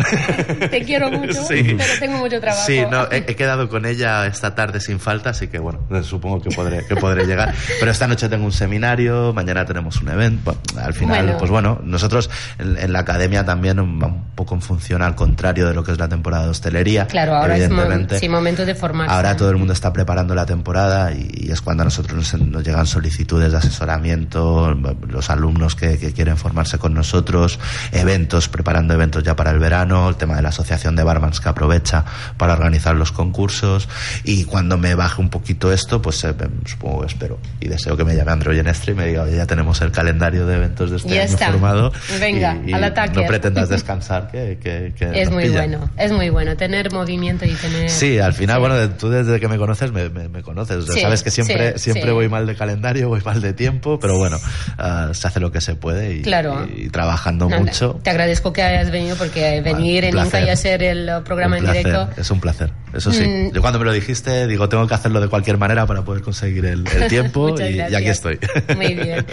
[0.71, 1.75] Te quiero mucho, Sí.
[1.77, 2.63] pero tengo mucho trabajo.
[2.65, 6.41] Sí, no, he, he quedado con ella esta tarde sin falta, así que bueno, supongo
[6.41, 7.53] que podré, que podré llegar.
[7.79, 10.57] Pero esta noche tengo un seminario, mañana tenemos un evento.
[10.73, 11.37] Bueno, al final, Bueno.
[11.37, 15.67] pues bueno, nosotros en, en la academia también va un poco en función al contrario
[15.67, 17.07] de lo que es la temporada de hostelería.
[17.07, 17.83] Claro, ahora es mo-
[18.19, 19.13] sí, momento de formarse.
[19.13, 22.41] Ahora todo el mundo está preparando la temporada y, y es cuando a nosotros nos,
[22.47, 24.73] nos llegan solicitudes de asesoramiento,
[25.07, 27.59] los alumnos que, que quieren formarse con nosotros,
[27.91, 31.49] eventos, preparando eventos ya para el verano, el tema de la asociación de barmans que
[31.49, 32.05] aprovecha
[32.37, 33.89] para organizar los concursos
[34.23, 36.33] y cuando me baje un poquito esto, pues eh,
[36.65, 39.81] supongo, espero y deseo que me llame Andrew Yenestre y me diga, oye, ya tenemos
[39.81, 41.51] el calendario de eventos de este Ya año está.
[41.51, 43.19] formado Venga, y, y al ataque.
[43.21, 45.59] no pretendas descansar que, que, que Es muy pilla.
[45.59, 47.89] bueno, es muy bueno tener movimiento y tener...
[47.89, 50.77] Sí, al final, bueno, tú desde que me conoces me, me- me conoces.
[50.77, 52.11] O sea, Sí, sabes que siempre, sí, siempre sí.
[52.11, 54.37] voy mal de calendario, voy mal de tiempo, pero bueno,
[54.77, 56.67] ah, se hace lo que se puede y, Claro.
[56.75, 57.99] y trabajando No, mucho.
[58.03, 61.65] Te agradezco agradezco que hayas venido porque venir en Inca y hacer el programa en
[61.65, 62.09] directo.
[62.15, 63.23] Es un placer, eso sí.
[63.25, 63.51] Mm.
[63.53, 66.65] Yo cuando me lo dijiste, digo, tengo que hacerlo de cualquier manera para poder conseguir
[66.65, 68.39] el, tiempo y, aquí estoy.
[68.75, 69.25] Muy bien.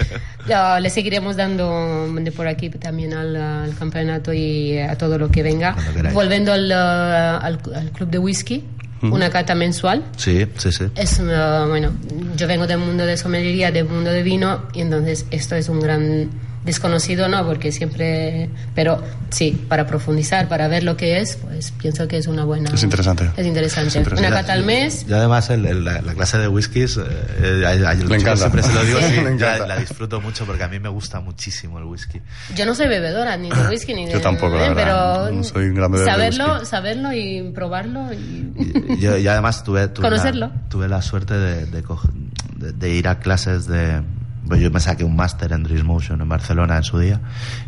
[0.81, 5.77] le seguiremos dando de por aquí también al, campeonato y a todo lo que venga.
[6.15, 7.59] Volviendo al, al,
[7.93, 8.65] club de whisky
[9.03, 10.03] una cata mensual.
[10.17, 10.85] Sí, sí, sí.
[10.95, 11.93] Es, bueno,
[12.35, 15.81] yo vengo del mundo de sommelería, del mundo de vino, y entonces esto es un
[15.81, 16.31] gran
[16.67, 22.09] desconocido no, porque siempre, pero sí, para profundizar, para ver lo que es, pues pienso
[22.09, 22.71] que es una buena...
[22.75, 23.31] Es interesante.
[23.37, 24.05] Es interesante.
[24.19, 25.07] Una cata al mes.
[25.09, 28.37] Y además la, clase de whiskies, eh, me encanta.
[28.37, 31.85] siempre se lo digo, sí, la, disfruto mucho porque a mí me gusta muchísimo el
[31.85, 32.21] whisky.
[32.57, 34.13] Yo no soy bebedora ni de whisky ni de...
[34.13, 38.99] Yo tampoco, la pero no soy un gran bebedor saberlo, saberlo y probarlo y...
[38.99, 40.49] y, además tuve, tuve, Conocerlo.
[40.49, 44.03] La, tuve la suerte de, de ir a clases de
[44.47, 47.21] pues yo me saqué un máster en Dream Motion en Barcelona en su día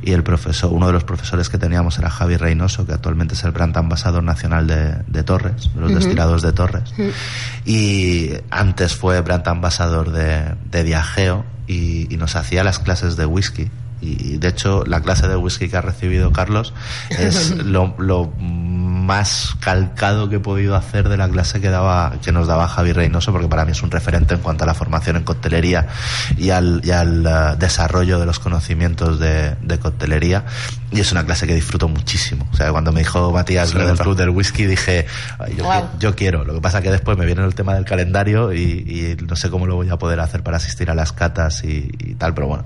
[0.02, 3.44] y el profesor, uno de los profesores que teníamos era Javi Reynoso, que actualmente es
[3.44, 6.94] el brand ambasador nacional de, Torres, de los destilados de Torres.
[7.64, 13.26] Y antes fue brand ambasador de, de Diageo y, y nos hacía las clases de
[13.26, 13.70] whisky
[14.00, 16.74] y de hecho la clase de whisky que ha recibido Carlos
[17.10, 18.32] es lo, lo
[19.08, 22.92] más calcado que he podido hacer de la clase que daba que nos daba Javi
[22.92, 25.86] Reynoso porque para mí es un referente en cuanto a la formación en coctelería
[26.36, 30.44] y al, y al uh, desarrollo de los conocimientos de, de, coctelería.
[30.90, 32.46] Y es una clase que disfruto muchísimo.
[32.52, 35.06] O sea cuando me dijo Matías lo del club del whisky dije
[35.56, 36.44] yo, yo, quiero.
[36.44, 39.48] Lo que pasa que después me viene el tema del calendario y, y, no sé
[39.48, 42.46] cómo lo voy a poder hacer para asistir a las catas y, y tal pero
[42.48, 42.64] bueno,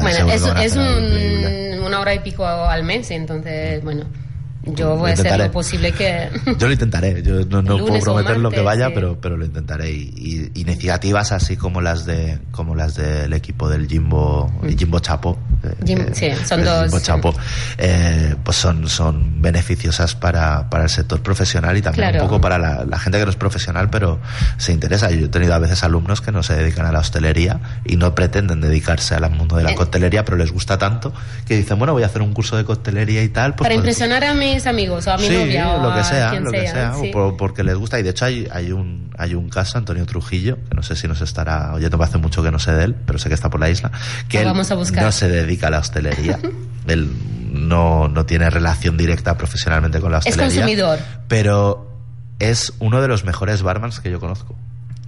[0.00, 4.04] bueno es, es un, una hora y pico al mes entonces bueno
[4.66, 6.28] yo voy a hacer lo posible que...
[6.58, 9.92] Yo lo intentaré, yo no, no puedo prometer lo que vaya, pero, pero lo intentaré.
[9.92, 14.76] Y, iniciativas así como las de como las del equipo del Jimbo, mm.
[14.76, 16.92] Jimbo Chapo, eh, sí, son dos.
[17.78, 22.58] Eh, pues son, son beneficiosas para, para el sector profesional y también un poco para
[22.58, 24.20] la, gente que no es profesional, pero
[24.58, 25.10] se interesa.
[25.10, 28.14] Yo he tenido a veces alumnos que no se dedican a la hostelería y no
[28.14, 31.12] pretenden dedicarse al mundo de la coctelería, pero les gusta tanto
[31.46, 33.54] que dicen, bueno, voy a hacer un curso de coctelería y tal.
[33.54, 36.50] Pues para impresionar a mí amigos o a mi novia o lo que sea, lo
[36.50, 36.94] que sea,
[37.38, 37.98] porque les gusta.
[37.98, 41.08] Y de hecho hay, hay, un, hay un caso, Antonio Trujillo, que no sé si
[41.08, 43.60] nos estará oyendo, hace mucho que no sé de él, pero sé que está por
[43.60, 43.90] la isla,
[44.28, 46.38] que él no se dedica a la hostelería.
[46.86, 47.10] él
[47.52, 50.46] no, no tiene relación directa profesionalmente con la hostelería.
[50.46, 50.98] Es consumidor.
[51.28, 51.90] Pero
[52.38, 54.56] es uno de los mejores barmans que yo conozco.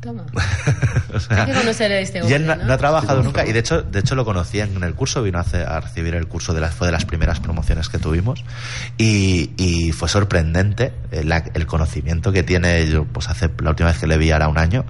[0.01, 0.26] Toma.
[1.30, 3.82] Hay que conocer a este hombre, Y él no, ha trabajado nunca, y de hecho,
[3.82, 6.74] de hecho lo conocí en el curso, vino a, a recibir el curso, de las,
[6.74, 8.44] fue de las primeras promociones que tuvimos,
[8.96, 13.99] y, y fue sorprendente el, el, conocimiento que tiene, yo pues hace la última vez
[13.99, 14.84] que le vi era un año,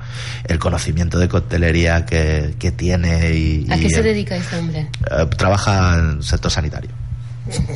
[0.44, 3.32] el conocimiento de coctelería que, que tiene.
[3.32, 4.88] Y, ¿A qué se dedica este hombre?
[5.10, 6.90] Eh, trabaja en el sector sanitario.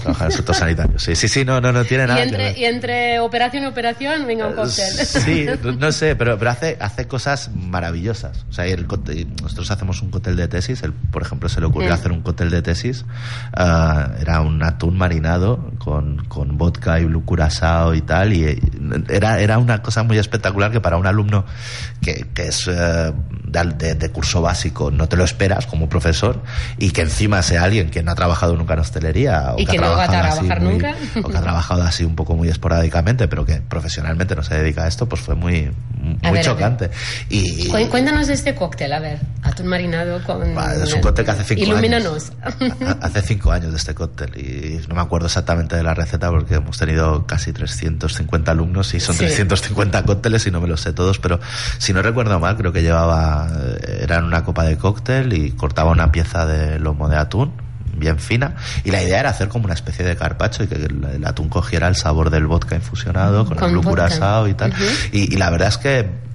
[0.03, 0.99] Trabajar en sector sanitario.
[0.99, 2.20] Sí, sí, sí, no, no, no tiene nada.
[2.20, 4.93] Y entre, y entre operación y operación, venga un cóctel.
[5.07, 5.47] Sí,
[5.79, 8.45] no sé, pero, pero hace, hace cosas maravillosas.
[8.49, 8.87] O sea, el,
[9.43, 10.83] nosotros hacemos un cóctel de tesis.
[10.83, 11.95] Él, por ejemplo, se le ocurrió mm.
[11.95, 13.05] hacer un cóctel de tesis.
[13.57, 18.33] Uh, era un atún marinado con, con vodka y blue curacao y tal.
[18.33, 18.59] Y
[19.09, 21.45] era, era una cosa muy espectacular que para un alumno
[22.01, 23.12] que, que es uh,
[23.53, 26.43] de, de, curso básico no te lo esperas como profesor
[26.79, 29.97] y que encima sea alguien que no ha trabajado nunca en hostelería y que, no
[29.97, 30.95] va a trabajar nunca.
[31.23, 34.85] O que ha trabajado así un poco muy esporádicamente, pero que profesionalmente no se dedica
[34.85, 35.71] a esto, pues fue muy,
[36.23, 36.91] muy chocante.
[37.29, 40.43] Y, Cuéntanos de este cóctel, a ver, atún marinado con...
[40.43, 42.33] es un cóctel que hace cinco Ilumínanos.
[42.43, 42.77] años.
[43.01, 46.55] hace cinco años de este cóctel y no me acuerdo exactamente de la receta porque
[46.55, 51.19] hemos tenido casi 350 alumnos y son 350 cócteles y no me los sé todos,
[51.19, 51.39] pero
[51.79, 55.91] si no recuerdo mal, creo que llevaba, eh, era una copa de cóctel y cortaba
[55.91, 57.62] una pieza de lomo de atún
[57.93, 58.55] bien fina.
[58.84, 61.88] Y la idea era hacer como una especie de carpacho y que el, atún cogiera
[61.88, 64.72] el sabor del vodka infusionado con, el blue y tal.
[65.12, 66.32] y, y, la verdad es que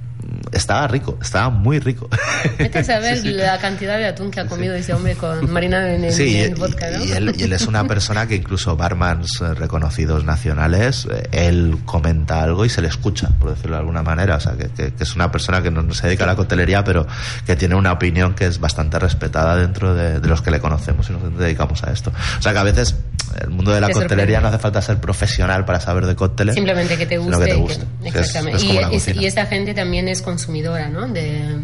[0.51, 2.09] estaba rico, estaba muy rico.
[2.57, 6.03] Vete a saber la cantidad de atún que ha comido ese hombre con marina en,
[6.05, 7.03] el vodka, ¿no?
[7.03, 11.79] Y él, y él, es una persona que incluso barmans eh, reconocidos nacionales, eh, él
[11.85, 14.37] comenta algo y se le escucha, por decirlo de alguna manera.
[14.37, 17.07] O sea, que, que, es una persona que no, se dedica a la coctelería, pero
[17.45, 21.09] que tiene una opinión que es bastante respetada dentro de, de los que le conocemos
[21.09, 22.11] y nos dedicamos a esto.
[22.39, 22.95] O sea, que a veces
[23.41, 26.55] el mundo de la coctelería no hace falta ser profesional para saber de cócteles.
[26.55, 27.57] Simplemente que te guste.
[28.03, 29.13] exactamente.
[29.15, 31.07] y, esa gente también es consumidora, ¿no?
[31.07, 31.63] De,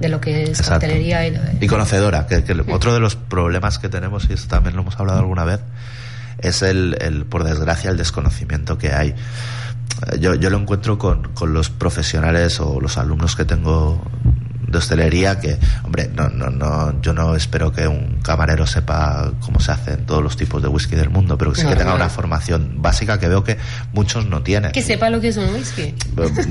[0.00, 2.26] lo que es coctelería y, conocedora.
[2.26, 5.60] Que, otro de los problemas que tenemos, y esto también lo hemos hablado alguna vez,
[6.38, 9.14] es el, el por desgracia, el desconocimiento que hay.
[10.18, 14.02] Yo, yo lo encuentro con, con los profesionales o los alumnos que tengo
[14.74, 19.58] de hostelería que, hombre, no, no, no, yo no espero que un camarero sepa cómo
[19.60, 21.90] se hacen todos los tipos de whisky del mundo, pero que sí No, que tenga
[21.92, 21.96] no.
[21.96, 23.56] una formación básica que veo que
[23.94, 24.72] muchos no tienen.
[24.72, 25.94] Que sepa lo que es un whisky.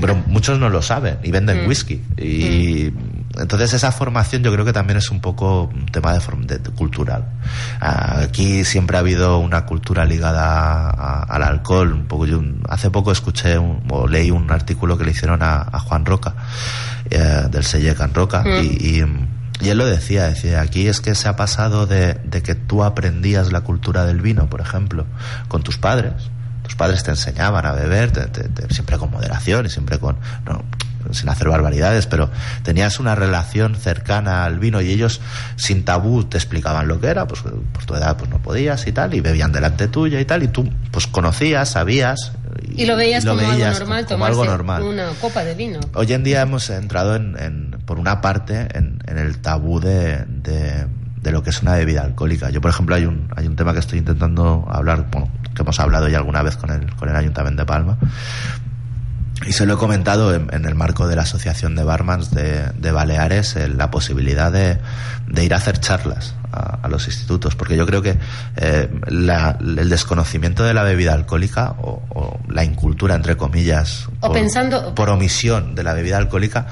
[0.00, 1.68] pero muchos no lo saben y venden Mm.
[1.68, 2.92] whisky y
[3.38, 6.58] entonces esa formación yo creo que también es un poco un tema de, form- de-
[6.58, 7.24] de cultural
[7.80, 13.12] aquí siempre ha habido una cultura ligada a- al alcohol un poco yo hace poco
[13.12, 16.34] escuché un- o leí un artículo que le hicieron a, a Juan Roca
[17.10, 18.62] eh, del Selle Can Roca Mm.
[18.62, 19.04] y, y,
[19.60, 22.82] y él lo decía, decía, aquí es que se ha pasado de, de que tú
[22.84, 25.06] aprendías la cultura del vino, por ejemplo,
[25.48, 26.12] con tus padres.
[26.64, 30.16] Tus padres te enseñaban a beber, te- te- te- siempre con moderación y siempre con,
[30.46, 30.64] no,
[31.12, 32.30] sin hacer barbaridades, pero
[32.62, 35.20] tenías una relación cercana al vino y ellos
[35.56, 38.92] sin tabú te explicaban lo que era, pues por tu edad pues no podías y
[38.92, 42.32] tal, y bebían delante tuya y tal, y tú pues conocías, sabías.
[42.76, 44.82] Y lo veías como veías algo normal, como tomarse algo normal.
[44.82, 45.80] una copa de vino.
[45.94, 50.24] Hoy en día hemos entrado, en, en- por una parte, en, en el tabú de,
[50.26, 50.86] de-
[51.20, 52.50] de lo que es una bebida alcohólica.
[52.50, 55.80] Yo, por ejemplo, hay un, hay un tema que estoy intentando hablar, bueno, que hemos
[55.80, 57.96] hablado ya alguna vez con el, con el Ayuntamiento de Palma,
[59.46, 62.68] y se lo he comentado en, en el marco de la Asociación de Barmans de,
[62.78, 64.78] de Baleares, eh, la posibilidad de,
[65.26, 68.16] de ir a hacer charlas a, a los institutos, porque yo creo que
[68.56, 74.32] eh, la- el desconocimiento de la bebida alcohólica o, o la incultura, entre comillas, O
[74.32, 76.66] pensando- por omisión de la bebida alcohólica,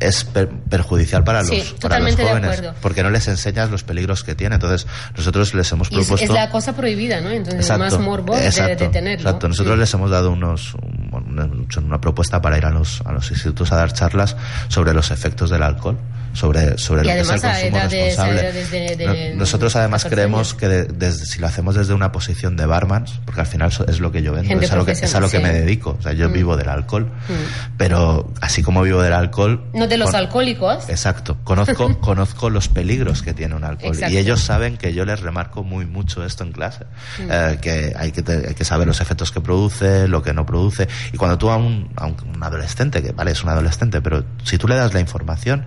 [0.00, 4.24] es per- perjudicial para los, Sí, para los jóvenes, porque no les enseñas los peligros
[4.24, 4.56] que tiene.
[4.56, 6.24] Entonces, nosotros les hemos Y es, propuesto...
[6.24, 7.30] es la cosa prohibida, ¿no?
[7.30, 9.26] Entonces Exacto, más morbo de, exacto, de tenerlo.
[9.28, 9.48] Exacto.
[9.48, 11.48] Nosotros les hemos dado unos, un- una,
[11.80, 14.36] una propuesta para ir a los, a los institutos a dar charlas
[14.68, 15.96] sobre los efectos del alcohol,
[16.36, 18.52] sobre, sobre Y lo que es el consumo responsable.
[18.52, 22.66] de- Nosotros además 14 creemos que de- desde- si lo hacemos desde una posición de
[22.66, 25.14] barmans, porque al final es lo que yo vendo, Gente es a lo que, es
[25.14, 25.96] a lo que me dedico.
[25.98, 26.32] O sea, yo Mm.
[26.32, 27.76] vivo del alcohol, Mm.
[27.78, 29.64] pero así como vivo del alcohol...
[29.72, 30.88] No de los con- alcohólicos.
[30.88, 34.14] Exacto, conozco, conozco los peligros que tiene un alcohol Exacto.
[34.14, 36.84] y ellos saben que yo les remarco muy mucho esto en clase,
[37.18, 37.28] Mm.
[37.30, 40.44] eh, que, hay que te- hay que saber los efectos que produce, lo que no
[40.44, 44.00] produce y cuando tú a un, a un, un adolescente, que vale, es un adolescente,
[44.00, 45.64] pero si tú le das la información,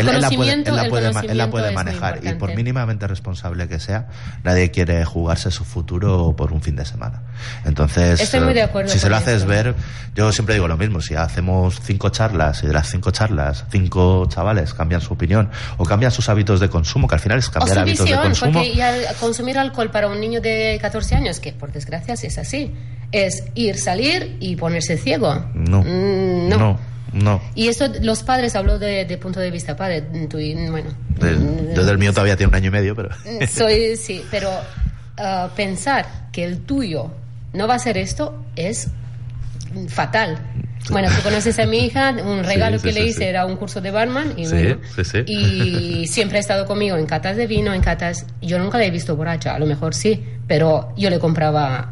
[0.00, 3.68] él, él la puede, él la puede, él la puede manejar y por mínimamente responsable
[3.68, 4.08] que sea,
[4.42, 7.22] nadie quiere jugarse su futuro por un fin de semana.
[7.64, 9.74] Entonces, Estoy muy de eh, acuerdo si se lo haces ver,
[10.14, 14.26] yo siempre digo lo mismo, si hacemos cinco charlas y de las cinco charlas, cinco
[14.28, 17.52] chavales cambian su opinión o cambian sus hábitos de consumo, que al final es O
[17.52, 18.52] cambiar hábitos de consumo.
[18.52, 22.74] porque ya consumir alcohol para un niño de 14 años, que por desgracia es así,
[23.12, 25.44] es ir, salir y ponerse ciego.
[25.54, 26.58] No, Mm, no.
[26.58, 26.80] no,
[27.14, 27.40] no.
[27.54, 30.90] Y esto, los padres, hablo de, de punto de vista padre, tú y- bueno.
[31.20, 33.08] De- mm, Desde el mío todavía tiene un año y medio, pero...
[33.48, 34.50] Soy, sí, pero
[35.16, 37.10] ah, pensar que el tuyo
[37.52, 38.88] no va a ser esto es
[39.88, 40.38] fatal.
[40.90, 43.80] Bueno, tú conoces a mi hija, un regalo sí, que le hice era un curso
[43.80, 45.18] de barman y, Sí, bueno, sí, sí.
[45.26, 48.26] y siempre ha estado conmigo en catas de vino, en catas.
[48.42, 51.90] Yo nunca la he visto borracha, a lo mejor sí, pero yo le compraba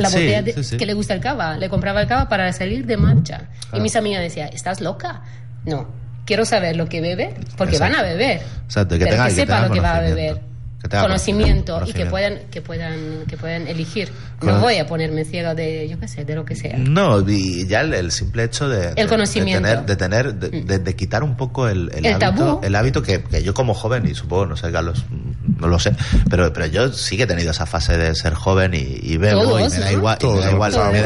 [0.00, 0.76] la Sí, botella de- sí, sí.
[0.76, 3.42] que le gusta el cava, le compraba el cava para salir de marcha.
[3.62, 3.82] Y Claro.
[3.82, 5.22] mis amigas decían, ¿estás loca?
[5.64, 5.88] No,
[6.26, 7.96] quiero saber lo que bebe, porque Exacto.
[7.96, 8.40] van a beber.
[8.64, 10.40] Exacto, que pero tenga- que que sepa lo que va a beber.
[10.80, 14.10] Que tenga conocimiento, y que puedan que puedan que puedan elegir.
[14.42, 16.78] No voy a ponerme ciega de yo qué sé, de lo que sea.
[16.78, 19.68] No, y ya el, el simple hecho de, de- conocimiento.
[19.68, 22.60] de tener, de, tener de, de- de quitar un poco el, el El hábito, tabú.
[22.62, 25.78] el hábito que, que yo como joven, y supongo, no sé, Carlos, mm, no lo
[25.78, 25.92] sé,
[26.30, 29.42] pero, pero yo sí que he tenido esa fase de ser joven y, y bebo,
[29.42, 29.98] Todos, y me da ¿no?
[29.98, 30.50] igual, y me da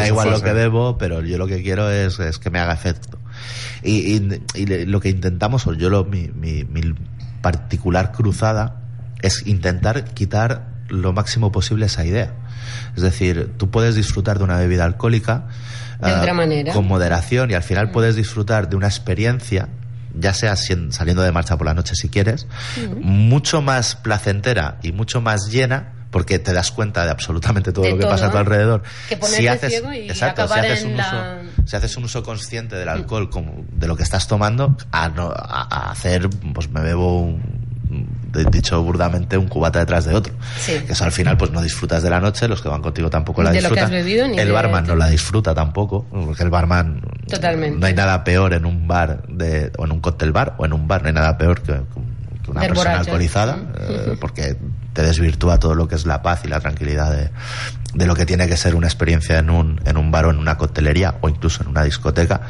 [0.06, 2.60] igual, me da lo que bebo, pero yo lo que quiero es, es que me
[2.60, 3.18] haga efecto.
[3.82, 6.94] Y, y- y le- lo que intentamos, o yo lo, mi, mi, mi
[7.42, 8.80] particular cruzada,
[9.22, 12.32] es intentar quitar lo máximo posible esa idea.
[12.96, 15.46] Es decir, tú puedes disfrutar de una bebida alcohólica
[16.00, 16.72] De ah, otra manera.
[16.72, 19.68] con moderación y al final puedes disfrutar de una experiencia
[20.16, 22.46] ya sea saliendo de marcha por la noche si quieres,
[23.00, 27.90] mucho más placentera y mucho más llena porque te das cuenta de absolutamente todo De
[27.90, 28.84] lo que todo, pasa a tu alrededor.
[29.08, 32.88] Que ciego y exacto, si haces, un la- uso, si haces un uso consciente del
[32.88, 37.20] alcohol como de lo que estás tomando, a, no, a, a hacer, pues me bebo
[37.20, 38.06] un,
[38.50, 40.32] dicho burdamente, un cubata detrás de otro.
[40.58, 40.72] Sí.
[40.86, 43.42] Que eso al final pues no disfrutas de la noche, los que van contigo tampoco
[43.42, 43.84] la De lo que disfrutan.
[43.84, 47.78] has bebido, ni el de- barman no la disfruta tampoco, porque el barman Totalmente.
[47.78, 50.72] no hay nada peor en un bar de, o en un cóctel bar o en
[50.72, 52.98] un bar, no hay nada peor que, que una persona borracho.
[53.00, 54.56] alcoholizada, eh, porque
[54.92, 57.30] te desvirtúa todo lo que es la paz y la tranquilidad de,
[57.94, 60.38] de lo que tiene que ser una experiencia en un, en un bar o en
[60.38, 62.42] una coctelería o incluso en una discoteca.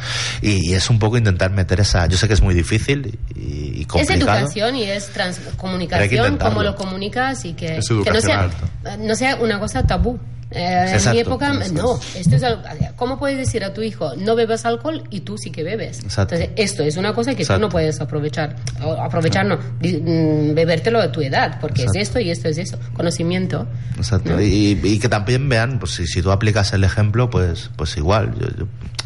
[0.42, 2.06] Y, y es un poco intentar meter esa.
[2.06, 3.40] Yo sé que es muy difícil y,
[3.78, 4.38] y Es complicado.
[4.38, 6.54] educación y es transcomunicación, intentarlo.
[6.54, 8.50] cómo lo comunicas y que, Es que no, sea,
[8.98, 10.18] no sea una cosa tabú.
[10.54, 11.98] Eh, en mi época, no.
[12.16, 12.62] Esto es algo-
[12.96, 15.98] ¿Cómo puedes decir a tu hijo, no bebas alcohol y tú sí que bebes?
[16.04, 16.34] Exacto.
[16.36, 17.60] Entonces, esto es una cosa que Exacto.
[17.60, 18.56] tú no puedes aprovechar.
[18.82, 19.56] O aprovechar, no.
[19.56, 22.78] mm, Bebértelo a tu edad, porque es esto y esto es eso.
[22.94, 23.66] Conocimiento.
[23.96, 24.30] Exacto.
[24.34, 24.40] ¿no?
[24.40, 28.32] Y, y que también vean, pues si, si tú aplicas el ejemplo, pues, pues igual.
[28.38, 28.64] Yo, yo,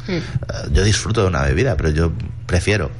[0.09, 0.13] Mm.
[0.13, 0.23] eh,
[0.73, 2.13] yo disfruto de una bebida, pero yo
[2.47, 2.91] prefiero,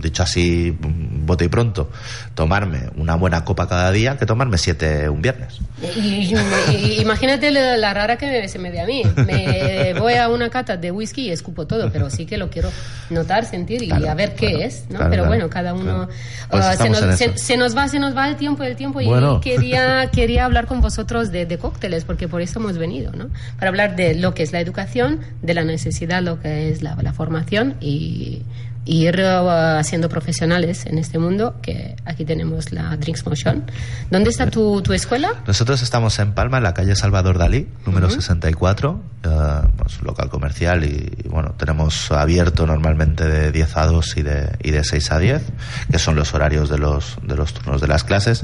[0.00, 1.90] dicho así, bote y pronto,
[2.34, 5.58] tomarme una buena copa cada día que tomarme siete un viernes.
[5.96, 6.34] Y,
[6.74, 9.02] y- imagínate la, la rara que me- se me ve a mí.
[9.26, 12.70] Me voy a una cata de whisky y escupo todo, pero sí que lo quiero
[13.10, 14.96] notar, sentir y Claro, a ver qué claro, es, ¿no?
[14.96, 16.08] claro, pero bueno, cada uno...
[16.50, 17.16] Pues se, nos, eso.
[17.16, 19.36] se- se nos va, se nos va el tiempo, el tiempo Bueno.
[19.38, 23.28] y quería, quería hablar con vosotros de, de cócteles, porque por eso hemos venido, ¿no?
[23.58, 26.96] Para hablar de lo que es la educación, de la necesidad, lo que es la,
[27.02, 28.42] la formación y,
[28.88, 33.70] y ir uh, siendo profesionales en este mundo, que aquí tenemos la Drinks Motion.
[34.10, 35.34] ¿Dónde está tu, tu escuela?
[35.46, 39.28] Nosotros estamos en Palma, en la calle Salvador Dalí, número 64, eh,
[39.76, 44.56] pues, local comercial y, y, bueno, tenemos abierto normalmente de 10 a 2 y de,
[44.62, 45.42] y de 6 a 10,
[45.90, 48.42] que son los horarios de los, de los turnos de las clases,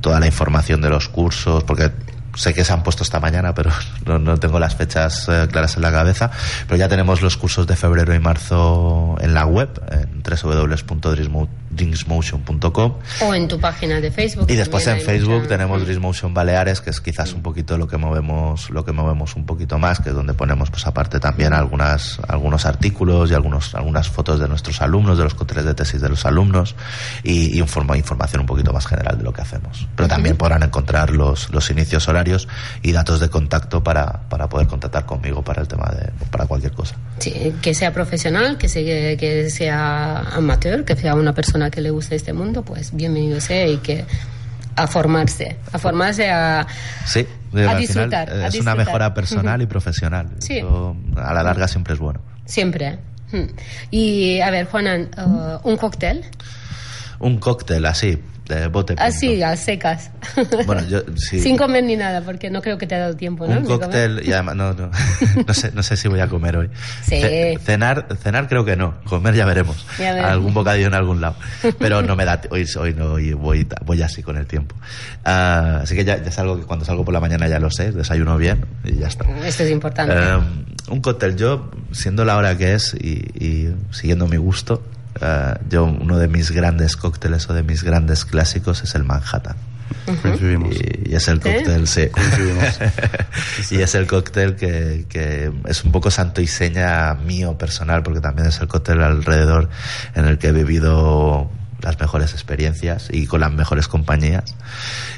[0.00, 1.92] toda la información de los cursos, porque
[2.36, 3.70] sé que se han puesto esta mañana, pero
[4.18, 6.30] no, tengo las fechas eh, claras en la cabeza,
[6.66, 10.22] pero ya tenemos los cursos de febrero y marzo en la web, en
[11.74, 14.46] www.drinksmotion.com O en tu página de Facebook.
[14.50, 17.86] y después en Facebook mucha- tenemos Dries Motion Baleares, que es quizás un poquito lo
[17.88, 21.52] que movemos, lo que movemos un poquito más, que es donde ponemos pues aparte también
[21.52, 26.00] algunas, algunos artículos y algunos, algunas fotos de nuestros alumnos, de los cócteles de tesis
[26.00, 26.74] de los alumnos
[27.22, 29.86] y, y informa- información un poquito más general de lo que hacemos.
[29.96, 32.48] Pero también podrán encontrar los, los inicios horarios
[32.82, 36.72] y datos de contacto para, para poder contactar conmigo para el tema de, para cualquier
[36.72, 36.94] cosa.
[37.18, 41.90] Sí, que sea profesional, que sea, que sea amateur, que sea una persona que le
[41.90, 44.04] guste este mundo, pues bienvenido sea y que
[44.76, 46.66] a formarse, a formarse a...
[47.06, 50.30] Sí, A al final, disfrutar, eh, a es una mejora personal y profesional.
[50.38, 50.58] Sí.
[50.58, 52.20] Eso, a la larga siempre es bueno.
[52.44, 52.98] Siempre.
[53.90, 56.24] Y a ver, Juanan, uh, un cóctel,
[57.18, 58.94] Un cóctel así, de bote.
[58.98, 60.10] así, a secas.
[60.66, 61.40] Bueno, yo sí.
[61.40, 63.58] Sin comer ni nada, porque no creo que te ha dado tiempo, ¿no?
[63.58, 64.90] un cóctel y además no, no,
[65.46, 66.70] no sé no sé si voy a comer hoy
[67.02, 67.20] Sí.
[67.20, 70.30] Ce- cenar cenar creo que no comer ya veremos Ya veremos.
[70.32, 71.36] algún bocadillo en algún lado
[71.78, 74.74] pero no me da hoy hoy no hoy voy voy así con el tiempo
[75.24, 77.70] Ah, así que ya, ya es algo que cuando salgo por la mañana ya lo
[77.70, 80.14] sé desayuno bien y ya está Esto es importante.
[80.16, 80.38] Eh,
[80.90, 84.82] un cóctel yo siendo la hora que es y, y siguiendo mi gusto
[85.20, 89.56] eh, yo uno de mis grandes cócteles o de mis grandes clásicos es el Manhattan
[90.06, 91.50] y, y es el ¿Sí?
[91.50, 92.08] cóctel, sí.
[92.08, 92.80] Coincidimos.
[93.70, 98.20] y es el cóctel que, que es un poco santo y seña mío personal, porque
[98.20, 99.68] también es el cóctel alrededor
[100.14, 101.50] en el que he vivido
[101.84, 104.54] las mejores experiencias y con las mejores compañías.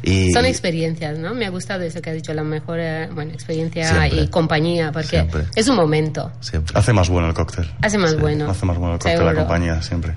[0.02, 1.32] Y, Son experiencias, ¿no?
[1.32, 4.22] Me ha gustado eso que has dicho, la mejor eh, bueno, experiencia Siempre.
[4.22, 5.44] y compañía, porque Siempre.
[5.54, 6.32] es un momento.
[6.40, 6.76] Siempre.
[6.76, 7.70] Hace más bueno el cóctel.
[7.80, 8.50] Hace más bueno.
[8.50, 10.14] Hace más bueno el cóctel la compañía, siempre.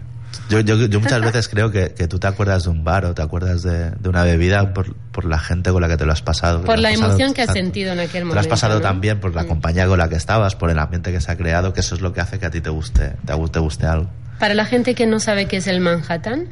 [0.49, 3.13] Yo, yo, yo muchas veces creo que, que tú te acuerdas de un bar o
[3.13, 6.11] te acuerdas de, de una bebida por, por la gente con la que te lo
[6.11, 6.63] has pasado.
[6.63, 8.81] Por la pasado- emoción que has sentido en aquel Te lo has momento, pasado ¿no?
[8.81, 9.47] también por la Mm.
[9.47, 12.01] compañía con la que estabas, por el ambiente que se ha creado, que eso es
[12.01, 14.09] lo que hace que a ti te guste, te, te guste algo.
[14.39, 16.47] Para la gente que no sabe qué es el Manhattan,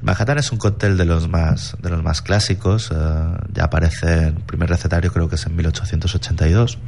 [0.00, 2.90] Manhattan es un cóctel de los más de los más clásicos.
[2.92, 2.94] eh,
[3.52, 6.78] ya aparece en el primer recetario, creo que es en 1882.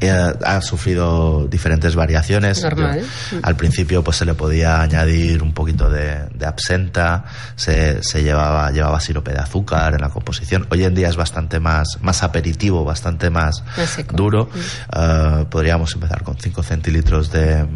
[0.00, 2.62] Eh, ha sufrido diferentes variaciones.
[2.62, 3.02] Normal.
[3.32, 7.24] Yo- al principio, pues se le podía añadir un poquito de, de absenta,
[7.56, 10.66] se, se llevaba llevaba sirope de azúcar en la composición.
[10.70, 14.16] Hoy en día es bastante más más aperitivo, bastante más Más seco.
[14.16, 14.48] duro.
[14.96, 17.66] Eh, podríamos empezar con 5 centilitros de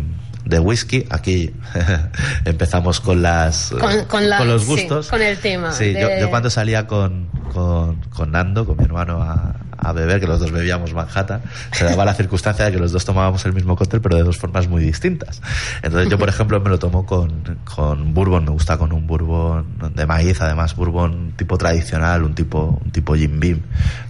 [0.47, 1.55] de whisky, aquí
[2.45, 5.09] empezamos con las Con- con la- los sí, gustos.
[5.09, 8.85] con el tema Sí, de- yo, yo cuando salía con, con, con Nando, con mi
[8.85, 12.79] hermano, a, a beber, que los dos bebíamos Manhattan, se daba la circunstancia de que
[12.79, 15.41] los dos tomábamos el mismo cóctel, pero de dos formas muy distintas.
[15.83, 19.67] Entonces yo, por ejemplo, me lo tomo con, con bourbon, me gusta con un bourbon
[19.95, 23.61] de maíz, además bourbon tipo tradicional, un tipo, un tipo Jim Beam,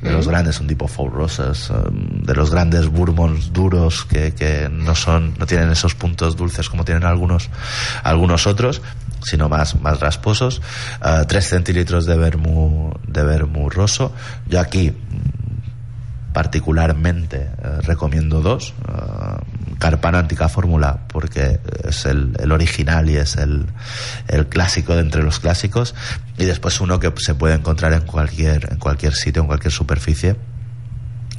[0.02, 4.68] de los grandes, un tipo Four Roses, um, de los grandes bourbons duros que, que
[4.70, 7.50] no son, no tienen esos puntos dulces como tienen algunos,
[8.02, 8.82] algunos otros
[9.22, 10.60] sino más, más rasposos,
[11.00, 14.12] Ah, tres centilitros de vermú, de vermú roso.
[14.48, 14.92] Yo aquí
[16.34, 18.74] particularmente eh, recomiendo dos.
[18.86, 19.40] ah,
[19.78, 23.66] Carpano Antica Fórmula porque es el, el original y es el,
[24.28, 25.94] el clásico de entre los clásicos.
[26.36, 30.36] Y después uno que se puede encontrar en cualquier, en cualquier sitio, en cualquier superficie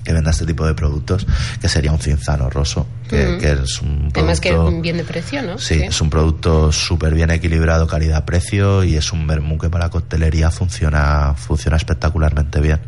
[0.06, 1.28] que venda este tipo de productos,
[1.60, 4.20] que sería un cinzano roso, que, que es un producto...
[4.20, 5.58] Además que bien de precio, ¿no?
[5.58, 10.52] Sí, es un producto súper bien equilibrado calidad-precio y es un vermú que para coctelería
[10.52, 12.80] funciona, funciona espectacularmente bien.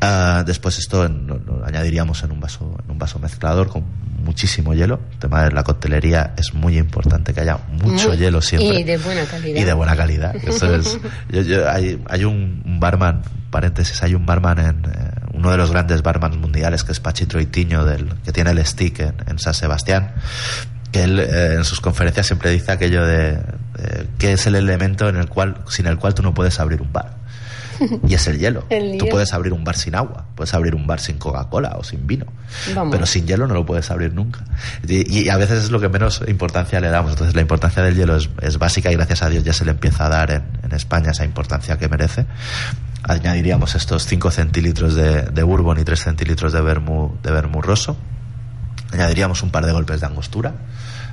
[0.00, 3.84] Ah, después esto en- lo, añadiríamos en un vaso, en un vaso mezclador con
[4.24, 5.00] muchísimo hielo.
[5.12, 8.80] El tema de la coctelería es muy importante que haya mucho Muy- hielo siempre.
[8.80, 9.60] y de buena calidad.
[9.60, 10.34] Y de buena calidad.
[10.36, 10.98] Eso es-
[11.30, 15.70] yo- yo- hay, hay un barman, paréntesis, hay un barman en eh, uno de los
[15.70, 19.54] grandes barmans mundiales que es Pachi Troitiño, del, que tiene el stick en, en San
[19.54, 20.12] Sebastián
[20.92, 25.08] que él eh, en sus conferencias siempre dice aquello de, de que es el elemento
[25.08, 27.18] en el cual sin el cual tú no puedes abrir un bar
[28.06, 28.64] y es el hielo.
[28.70, 31.84] El Tú puedes abrir un bar sin agua, puedes abrir un bar sin Coca-Cola o
[31.84, 32.26] sin vino,
[32.74, 32.92] Vamos.
[32.92, 34.40] pero sin hielo no lo puedes abrir nunca.
[34.86, 37.12] Y, y a veces es lo que menos importancia le damos.
[37.12, 39.72] Entonces la importancia del hielo es, es básica y gracias a Dios ya se le
[39.72, 42.26] empieza a dar en, en España esa importancia que merece.
[43.04, 47.96] Añadiríamos estos 5 centilitros de, de bourbon y 3 centilitros de vermú, de vermú roso.
[48.92, 50.54] Añadiríamos un par de golpes de angostura.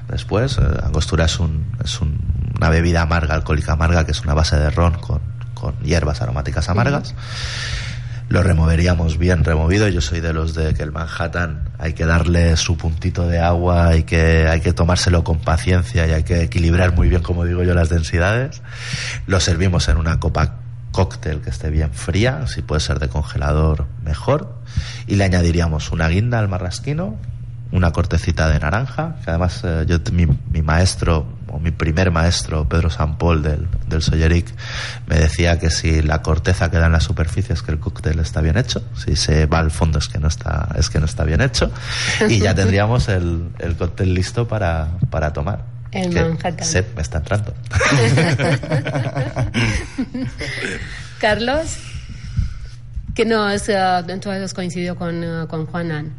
[0.09, 2.19] Después, eh, angostura es, un, es un-
[2.57, 5.19] una bebida amarga, alcohólica amarga, que es una base de ron con,
[5.53, 7.13] con hierbas aromáticas amargas.
[8.29, 9.87] Lo removeríamos bien removido.
[9.87, 13.87] Yo soy de los de que el Manhattan hay que darle su puntito de agua,
[13.89, 17.61] hay que, hay que tomárselo con paciencia y hay que equilibrar muy bien, como digo
[17.63, 18.61] yo, las densidades.
[19.27, 20.55] Lo servimos en una copa
[20.95, 24.55] cóctel que esté bien fría, si puede ser de congelador, mejor.
[25.07, 27.17] Y le añadiríamos una guinda al marrasquino,
[27.73, 32.69] una cortecita de naranja, que además eh, yo, mi, mi maestro, o mi primer maestro,
[32.69, 34.47] Pedro San Paul del, del Solleric,
[35.07, 38.39] me decía que si la corteza queda en la superficie es que el cóctel está
[38.39, 41.25] bien hecho, si se va al fondo es que no está, es que no está
[41.25, 41.71] bien hecho,
[42.29, 45.74] y ya tendríamos el, el cóctel listo para, para tomar.
[45.95, 46.67] Que Manhattan.
[46.67, 47.53] sed me está entrando.
[51.21, 51.77] Carlos,
[53.13, 53.63] que nos,
[54.21, 56.13] tú has coincidido con, eh, con Juanan.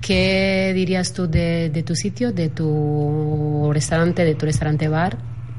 [0.00, 5.18] ¿Qué dirías tú de, de tu sitio, de tu restaurante, de tu restaurante bar?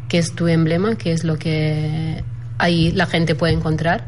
[0.10, 0.96] ¿Qué es tu emblema?
[0.96, 2.22] ¿Qué es lo que
[2.58, 4.04] ahí la gente puede encontrar?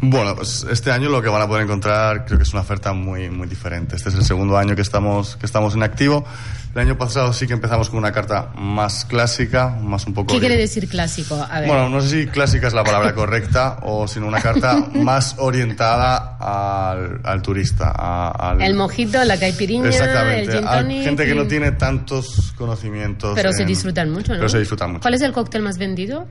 [0.00, 2.92] Bueno, pues este año lo que van a poder encontrar creo que es una oferta
[2.92, 3.94] muy, muy diferente.
[3.94, 6.24] Este es el segundo año que estamos, que estamos en activo.
[6.74, 10.32] El año pasado sí que empezamos con una carta más clásica, más un poco...
[10.34, 11.36] ¿Qué quiere decir clásico?
[11.48, 11.68] A ver.
[11.68, 16.36] Bueno, no sé si clásica es la palabra correcta o sino una carta más orientada
[16.40, 17.92] al, al turista.
[17.96, 18.60] a- al...
[18.62, 20.52] el mojito, la caipirinha, el Exactamente.
[20.52, 23.34] gin Hay tonic gente que no tiene tantos conocimientos.
[23.36, 24.38] Pero se en- disfrutan mucho, ¿no?
[24.38, 25.02] Pero se disfrutan mucho.
[25.02, 26.26] ¿Cuál es el cóctel más vendido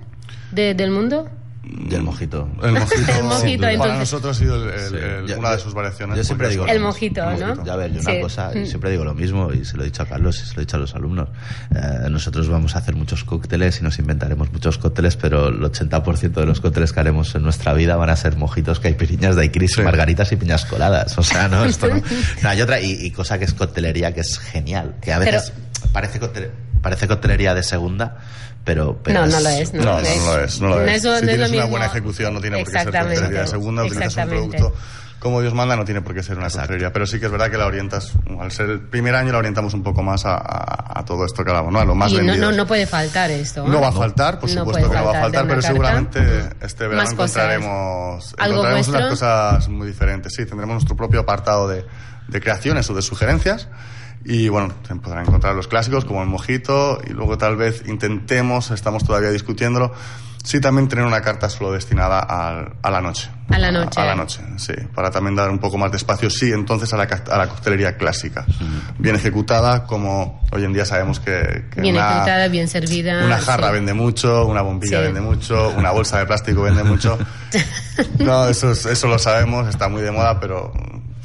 [0.51, 1.29] de- del mundo?
[1.66, 2.49] Y el mojito.
[2.61, 3.99] El mojito, El mojito, para entonces.
[3.99, 4.89] nosotros ha sido el- el-
[5.28, 5.32] Sí.
[5.32, 6.18] Yo- una de sus variaciones.
[6.18, 7.64] yo siempre digo El lo mojito, ¿no?
[7.64, 8.11] Ya ver, yo Sí.
[8.11, 8.66] una cosa, yo Mm.
[8.66, 10.66] siempre digo lo mismo y se lo he dicho a Carlos y se lo he
[10.66, 11.30] dicho a los alumnos.
[11.74, 16.41] Eh, nosotros vamos a hacer muchos cócteles y nos inventaremos muchos cócteles, pero el 80%
[16.41, 19.82] de los cócteles que haremos en nuestra vida van a ser mojitos, caipiriñas, daiquiris, Sí.
[19.84, 21.18] margaritas y piñas coladas.
[21.18, 22.01] O sea, no, esto no.
[22.43, 25.53] No, hay otra, y, y cosa que es coctelería que es genial, que a veces
[25.93, 26.49] parece, coctele-
[26.82, 28.18] parece coctelería de segunda,
[28.64, 30.61] pero, pero No, no lo es, No, no, no lo es.
[30.61, 30.97] No lo No es.
[30.97, 31.70] es lo- si no es tienes lo una mismo.
[31.70, 32.91] buena ejecución, no tiene por qué ser
[33.30, 33.84] de segunda.
[33.84, 34.74] Utilizas un producto
[35.20, 36.91] como Dios manda, no tiene por qué ser una coctelería.
[36.91, 38.11] Pero sí que es verdad que la orientas,
[38.41, 41.45] al ser el primer año, la orientamos un poco más a, a- a todo esto
[41.45, 41.80] que hablamos, ¿no?
[41.80, 43.66] A lo más y no, no, no puede faltar esto.
[43.66, 43.70] ¿eh?
[43.70, 45.68] No va a faltar, por No supuesto que no va a faltar pero carta.
[45.68, 46.20] seguramente
[46.61, 50.34] este verano Más encontraremos, ¿Algo encontraremos unas cosas muy diferentes.
[50.36, 51.86] Sí, tendremos nuestro propio apartado de,
[52.28, 53.70] de creaciones o de sugerencias.
[54.26, 58.71] Y bueno, se podrán encontrar los clásicos como el mojito y luego tal vez intentemos,
[58.71, 59.91] estamos todavía discutiéndolo,
[60.41, 63.30] sí también tener una carta solo destinada al- a la noche.
[63.49, 63.99] A la noche.
[63.99, 64.74] A, la noche, sí.
[64.95, 67.97] Para también dar un poco más de espacio, sí, entonces a la, a la coctelería
[67.97, 68.45] clásica.
[68.97, 73.26] Bien ejecutada, como hoy en día sabemos que, que Bien una- ejecutada, bien servida.
[73.26, 73.74] una jarra sí.
[73.74, 75.03] vende mucho, una bombilla Sí.
[75.05, 77.17] vende mucho, una bolsa de plástico vende mucho.
[78.19, 80.71] No, eso, es- eso lo sabemos, está muy de moda, pero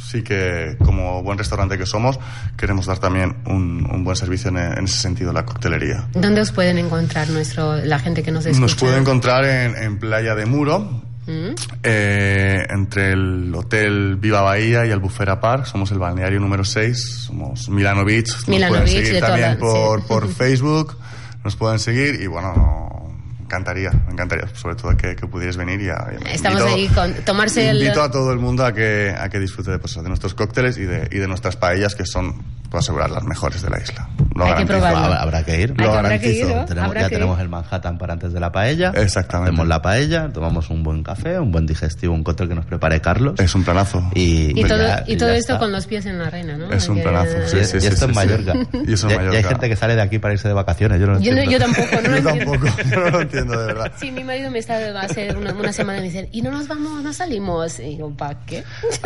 [0.08, 2.18] sí que como buen restaurante que somos,
[2.56, 6.06] queremos dar también un, un buen servicio en, en ese sentido, la coctelería.
[6.14, 8.60] ¿Dónde os pueden encontrar nuestro, la gente que nos escucha?
[8.60, 11.54] Nos puede encontrar en, en Playa de Muro, ¿Mm?
[11.82, 15.66] eh, entre el Hotel Viva Bahía y el Bufera Park.
[15.66, 18.28] Somos el balneario número 6, somos Milano Beach.
[18.30, 20.06] Nos Milano pueden Beach, seguir también toda- por, sí.
[20.08, 20.96] por Facebook,
[21.44, 23.07] nos pueden seguir y bueno,
[23.48, 27.12] encantaría, me encantaría, sobre todo que, que pudierais venir y, a- Estamos invito- ahí con
[27.24, 27.78] tomarse el...
[27.82, 30.76] Invito a todo el mundo a que, a que disfrute de, pues, de nuestros cócteles
[30.76, 34.08] y de, y de nuestras paellas, que son, puedo asegurar, las mejores de la isla.
[34.34, 34.66] lo Hay que garantizo.
[34.78, 35.14] probarlo.
[35.14, 35.72] Habrá, que ir.
[35.74, 36.30] Que- Lo que garantizo.
[36.48, 36.64] ir, ¿no?
[36.64, 37.42] Tenemos- ya tenemos ir.
[37.42, 38.92] el Manhattan para antes de la paella.
[38.94, 39.50] Exactamente.
[39.50, 43.00] Hacemos la paella, tomamos un buen café, un buen digestivo, un cóctel que nos prepare
[43.00, 43.34] Carlos.
[43.40, 44.08] Es un planazo.
[44.14, 45.58] Y, Y todo, ya- y todo ya esto está.
[45.58, 46.70] con los pies en la arena, ¿no?
[46.72, 48.52] Es un planazo, sí, Y, sí, y sí, esto en sí, Mallorca.
[48.86, 51.00] Y eso en Y- y hay gente que sale de aquí para irse de vacaciones.
[51.00, 51.66] Yo no lo Yo, no- entiendo.
[51.66, 53.92] yo tampoco, no Yo tampoco, yo no lo entiendo de verdad.
[53.98, 56.68] Sí, mi marido me está hace una, una semana y me dice, ¿y no nos
[56.68, 57.80] vamos, no salimos?
[57.80, 58.62] Y digo, ¿para qué?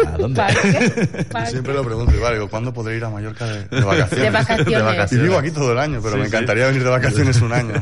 [0.07, 0.37] ¿A dónde?
[0.41, 1.25] ¿Para qué?
[1.31, 4.67] ¿Pa' Yo siempre lo pregunto igual, digo, ¿cuándo podré ir a Mallorca de, de vacaciones?
[4.67, 5.13] De vacaciones.
[5.13, 6.29] Y vivo aquí todo el año, pero Sí, me sí.
[6.29, 7.75] encantaría venir de vacaciones un año.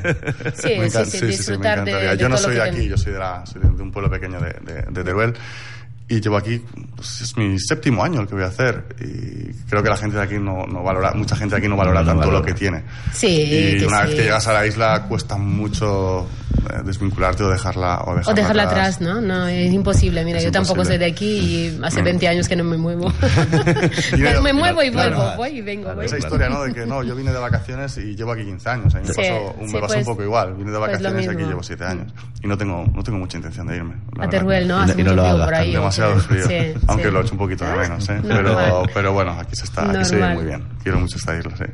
[0.54, 2.10] Sí, Me sí, sí, de- encantaría.
[2.10, 4.10] de Yo no soy de aquí, ten- yo soy de, la, soy de un pueblo
[4.10, 5.34] pequeño de, de, de Teruel.
[6.10, 6.60] Y llevo aquí,
[6.96, 8.84] pues, es mi séptimo año el que voy a hacer.
[9.00, 11.76] Y creo que la gente de aquí no, no valora, mucha gente de aquí no
[11.76, 12.38] valora No tanto valora.
[12.40, 12.82] lo que tiene.
[13.12, 14.06] Sí, Y que una sí.
[14.08, 16.26] vez que llegas a la isla cuesta mucho
[16.68, 19.20] eh, desvincularte o dejarla, o dejarla, O dejarla atrás, ¿no?
[19.20, 20.24] No, es imposible.
[20.24, 21.04] Mira, Es yo tampoco soy imposible.
[21.04, 21.26] de aquí
[21.78, 23.12] y hace 20 años que no me muevo.
[24.18, 25.94] Me, me muevo y claro, vuelvo, voy y vengo.
[25.94, 26.06] voy.
[26.06, 26.62] Esa historia, ¿no?
[26.62, 28.94] De que no, yo vine de vacaciones y llevo aquí 15 años.
[28.94, 30.54] A mí me Sí, pasó, un, sí, me pasó pues- un poco igual.
[30.54, 32.12] Vine de pues vacaciones y aquí llevo 7 años.
[32.42, 33.94] Y no tengo, no tengo mucha intención de irme.
[34.18, 34.28] A.
[34.28, 34.80] Teruel, ¿no?
[34.80, 35.72] Hace y no mucho lo hagas, por ahí.
[36.08, 36.46] Demasiado frío.
[36.46, 37.10] Sí, aunque sí.
[37.10, 38.20] lo echo un poquito de menos, ¿eh?
[38.26, 40.64] Pero, pero bueno, aquí se está, aquí se vive muy bien.
[40.82, 41.64] Quiero mucho esta isla, sí.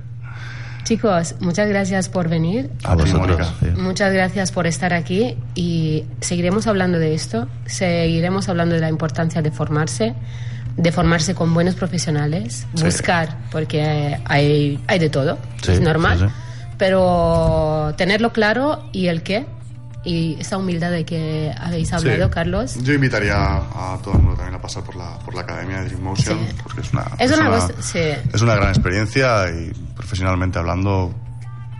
[0.85, 2.70] Chicos, muchas gracias por venir.
[2.85, 3.53] A vosotros.
[3.77, 9.43] Muchas gracias por estar aquí y seguiremos hablando de esto, seguiremos hablando de la importancia
[9.43, 10.14] de formarse,
[10.77, 12.85] de formarse con buenos profesionales, Sí.
[12.85, 16.33] buscar, porque hay, hay de todo, Sí, es normal, sí, sí.
[16.79, 19.45] pero tenerlo claro y el qué,
[20.07, 22.30] y esa humildad de que habéis hablado, Sí.
[22.30, 22.82] Carlos.
[22.82, 25.86] Yo invitaría a todo el mundo también a pasar por la, por la Academia de
[25.86, 26.54] Dream Motion, Sí.
[26.62, 27.98] porque es una, Es una sí.
[28.32, 31.12] es una gran experiencia y profesionalmente hablando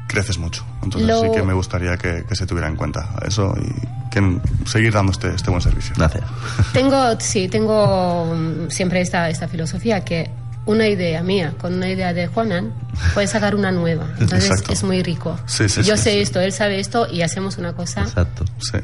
[0.09, 0.65] creces mucho.
[0.83, 4.41] Entonces Lo- sí que me gustaría que, que se tuviera en cuenta eso y que
[4.65, 5.95] seguir dando este, este buen servicio.
[5.97, 6.25] Gracias.
[6.73, 10.31] Tengo, sí, tengo mm, siempre esta, esta filosofía que
[10.67, 12.75] una idea mía con una idea de Juanan
[13.15, 14.07] puede sacar una nueva.
[14.19, 14.73] Entonces Exacto.
[14.73, 15.39] es muy rico.
[15.47, 18.45] Sí, sí, Yo sí, sé esto, él sabe esto y hacemos una cosa Exacto.
[18.59, 18.79] Sí.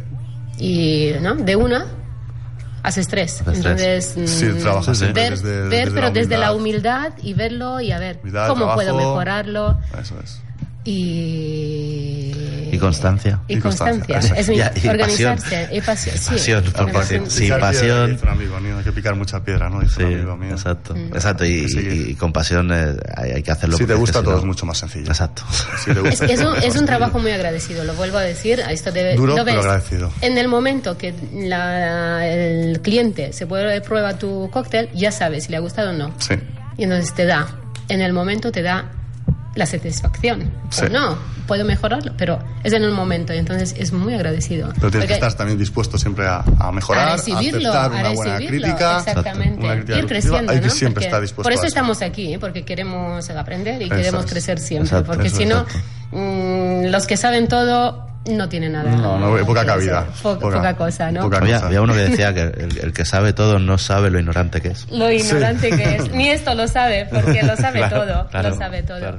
[0.59, 1.35] y, ¿no?
[1.35, 1.87] De una
[2.85, 3.41] haces tres.
[3.43, 7.13] Haces Entonces, Sí, mm, trabajas ver, desde- ver, desde pero la desde la humildad.
[7.23, 10.41] y verlo y a ver Humildad, cómo puedo mejorarlo Eso es.
[10.85, 12.69] Y...
[12.73, 13.39] Y constancia.
[13.49, 14.35] Y Y constancia, constancia.
[14.41, 15.69] Es mi- Ya, y organizarse.
[15.73, 16.17] Y pasión.
[16.17, 16.31] sí.
[16.31, 18.13] Pasión, sí, pasión.
[18.13, 19.81] dice un amigo mío, hay que picar mucha piedra, ¿no?
[19.81, 20.53] Dice Sí, un amigo mío.
[20.53, 20.95] exacto.
[20.95, 21.15] Mm.
[21.15, 21.45] Exacto.
[21.45, 21.81] Y, Sí.
[21.81, 23.77] y- y con pasión eh, hay, hay que hacerlo.
[23.77, 25.07] Si te gusta si todo no- es mucho más sencillo.
[25.09, 25.43] Exacto.
[25.85, 28.63] Si te Es, gusta, es un, es un trabajo muy agradecido, lo vuelvo a decir.
[28.63, 29.67] a Esto debe, Duro, lo pero ves.
[29.67, 30.11] agradecido.
[30.23, 35.51] En el momento que la- el cliente se puede prueba tu cóctel, ya sabes si
[35.51, 36.15] le ha gustado o no.
[36.19, 36.35] Sí.
[36.79, 37.47] Y entonces te da,
[37.91, 38.91] en el momento te da
[39.55, 40.51] la satisfacción.
[40.71, 40.87] Sí.
[40.87, 44.73] O no, puedo mejorarlo, pero es en el momento y entonces es muy agradecido.
[44.77, 48.37] Pero tienes que estar también dispuesto siempre a, a mejorar, a recibirlo, aceptar a buena
[48.39, 48.99] crítica.
[48.99, 49.65] exactamente.
[49.65, 50.73] Una crítica Ir creciendo, Hay que ¿no?
[50.73, 54.25] siempre Porque estar dispuesto Por eso a estamos aquí, porque queremos aprender y Eso queremos
[54.25, 54.31] es.
[54.31, 55.67] crecer siempre, Exacto, porque si no,
[56.13, 58.91] mm, los que saben todo no tienen nada.
[58.93, 60.07] No, no, poca que cabida.
[60.23, 61.23] Poca- poca, cosa, ¿no?
[61.23, 61.67] poca- Había, cosa.
[61.67, 64.69] había uno que decía que el, el que sabe todo no sabe lo ignorante que
[64.69, 64.89] es.
[64.91, 66.11] Lo ignorante que es.
[66.13, 68.29] Ni esto lo sabe, porque lo sabe Claro, todo.
[68.29, 68.99] claro, lo sabe todo.
[68.99, 69.19] claro.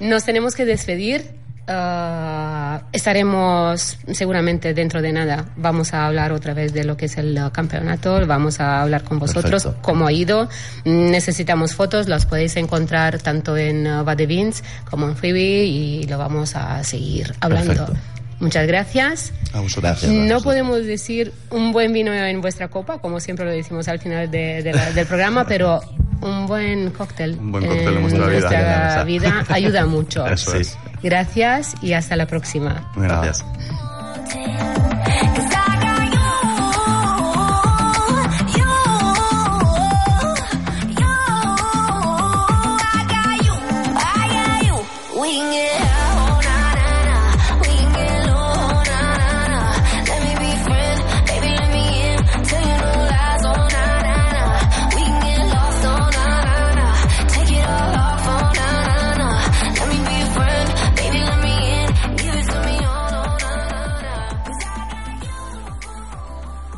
[0.00, 1.38] Nos tenemos que despedir.
[1.70, 5.44] Ah, estaremos seguramente dentro de nada.
[5.56, 8.26] Vamos a hablar otra vez de lo que es el uh, campeonato.
[8.26, 9.82] Vamos a hablar con vosotros Perfecto.
[9.82, 10.48] cómo ha ido.
[10.86, 12.08] Necesitamos fotos.
[12.08, 16.82] Las podéis encontrar tanto en uh, Bad Beans como en Freebie y lo vamos a
[16.84, 17.74] seguir hablando.
[17.74, 18.00] Perfecto.
[18.40, 19.32] Muchas gracias.
[19.52, 19.82] A vosotros.
[19.82, 20.10] Gracias.
[20.12, 24.30] No podemos decir un buen vino en vuestra copa, como siempre lo decimos al final
[24.30, 25.80] de- de la- del programa, pero
[26.20, 28.40] un buen cóctel, Un buen cóctel en vuestra vida.
[28.40, 30.26] nuestra vida ayuda mucho.
[30.26, 30.58] Eso Sí.
[30.58, 30.78] es.
[31.02, 32.92] Gracias y hasta la próxima.
[32.96, 33.44] Gracias.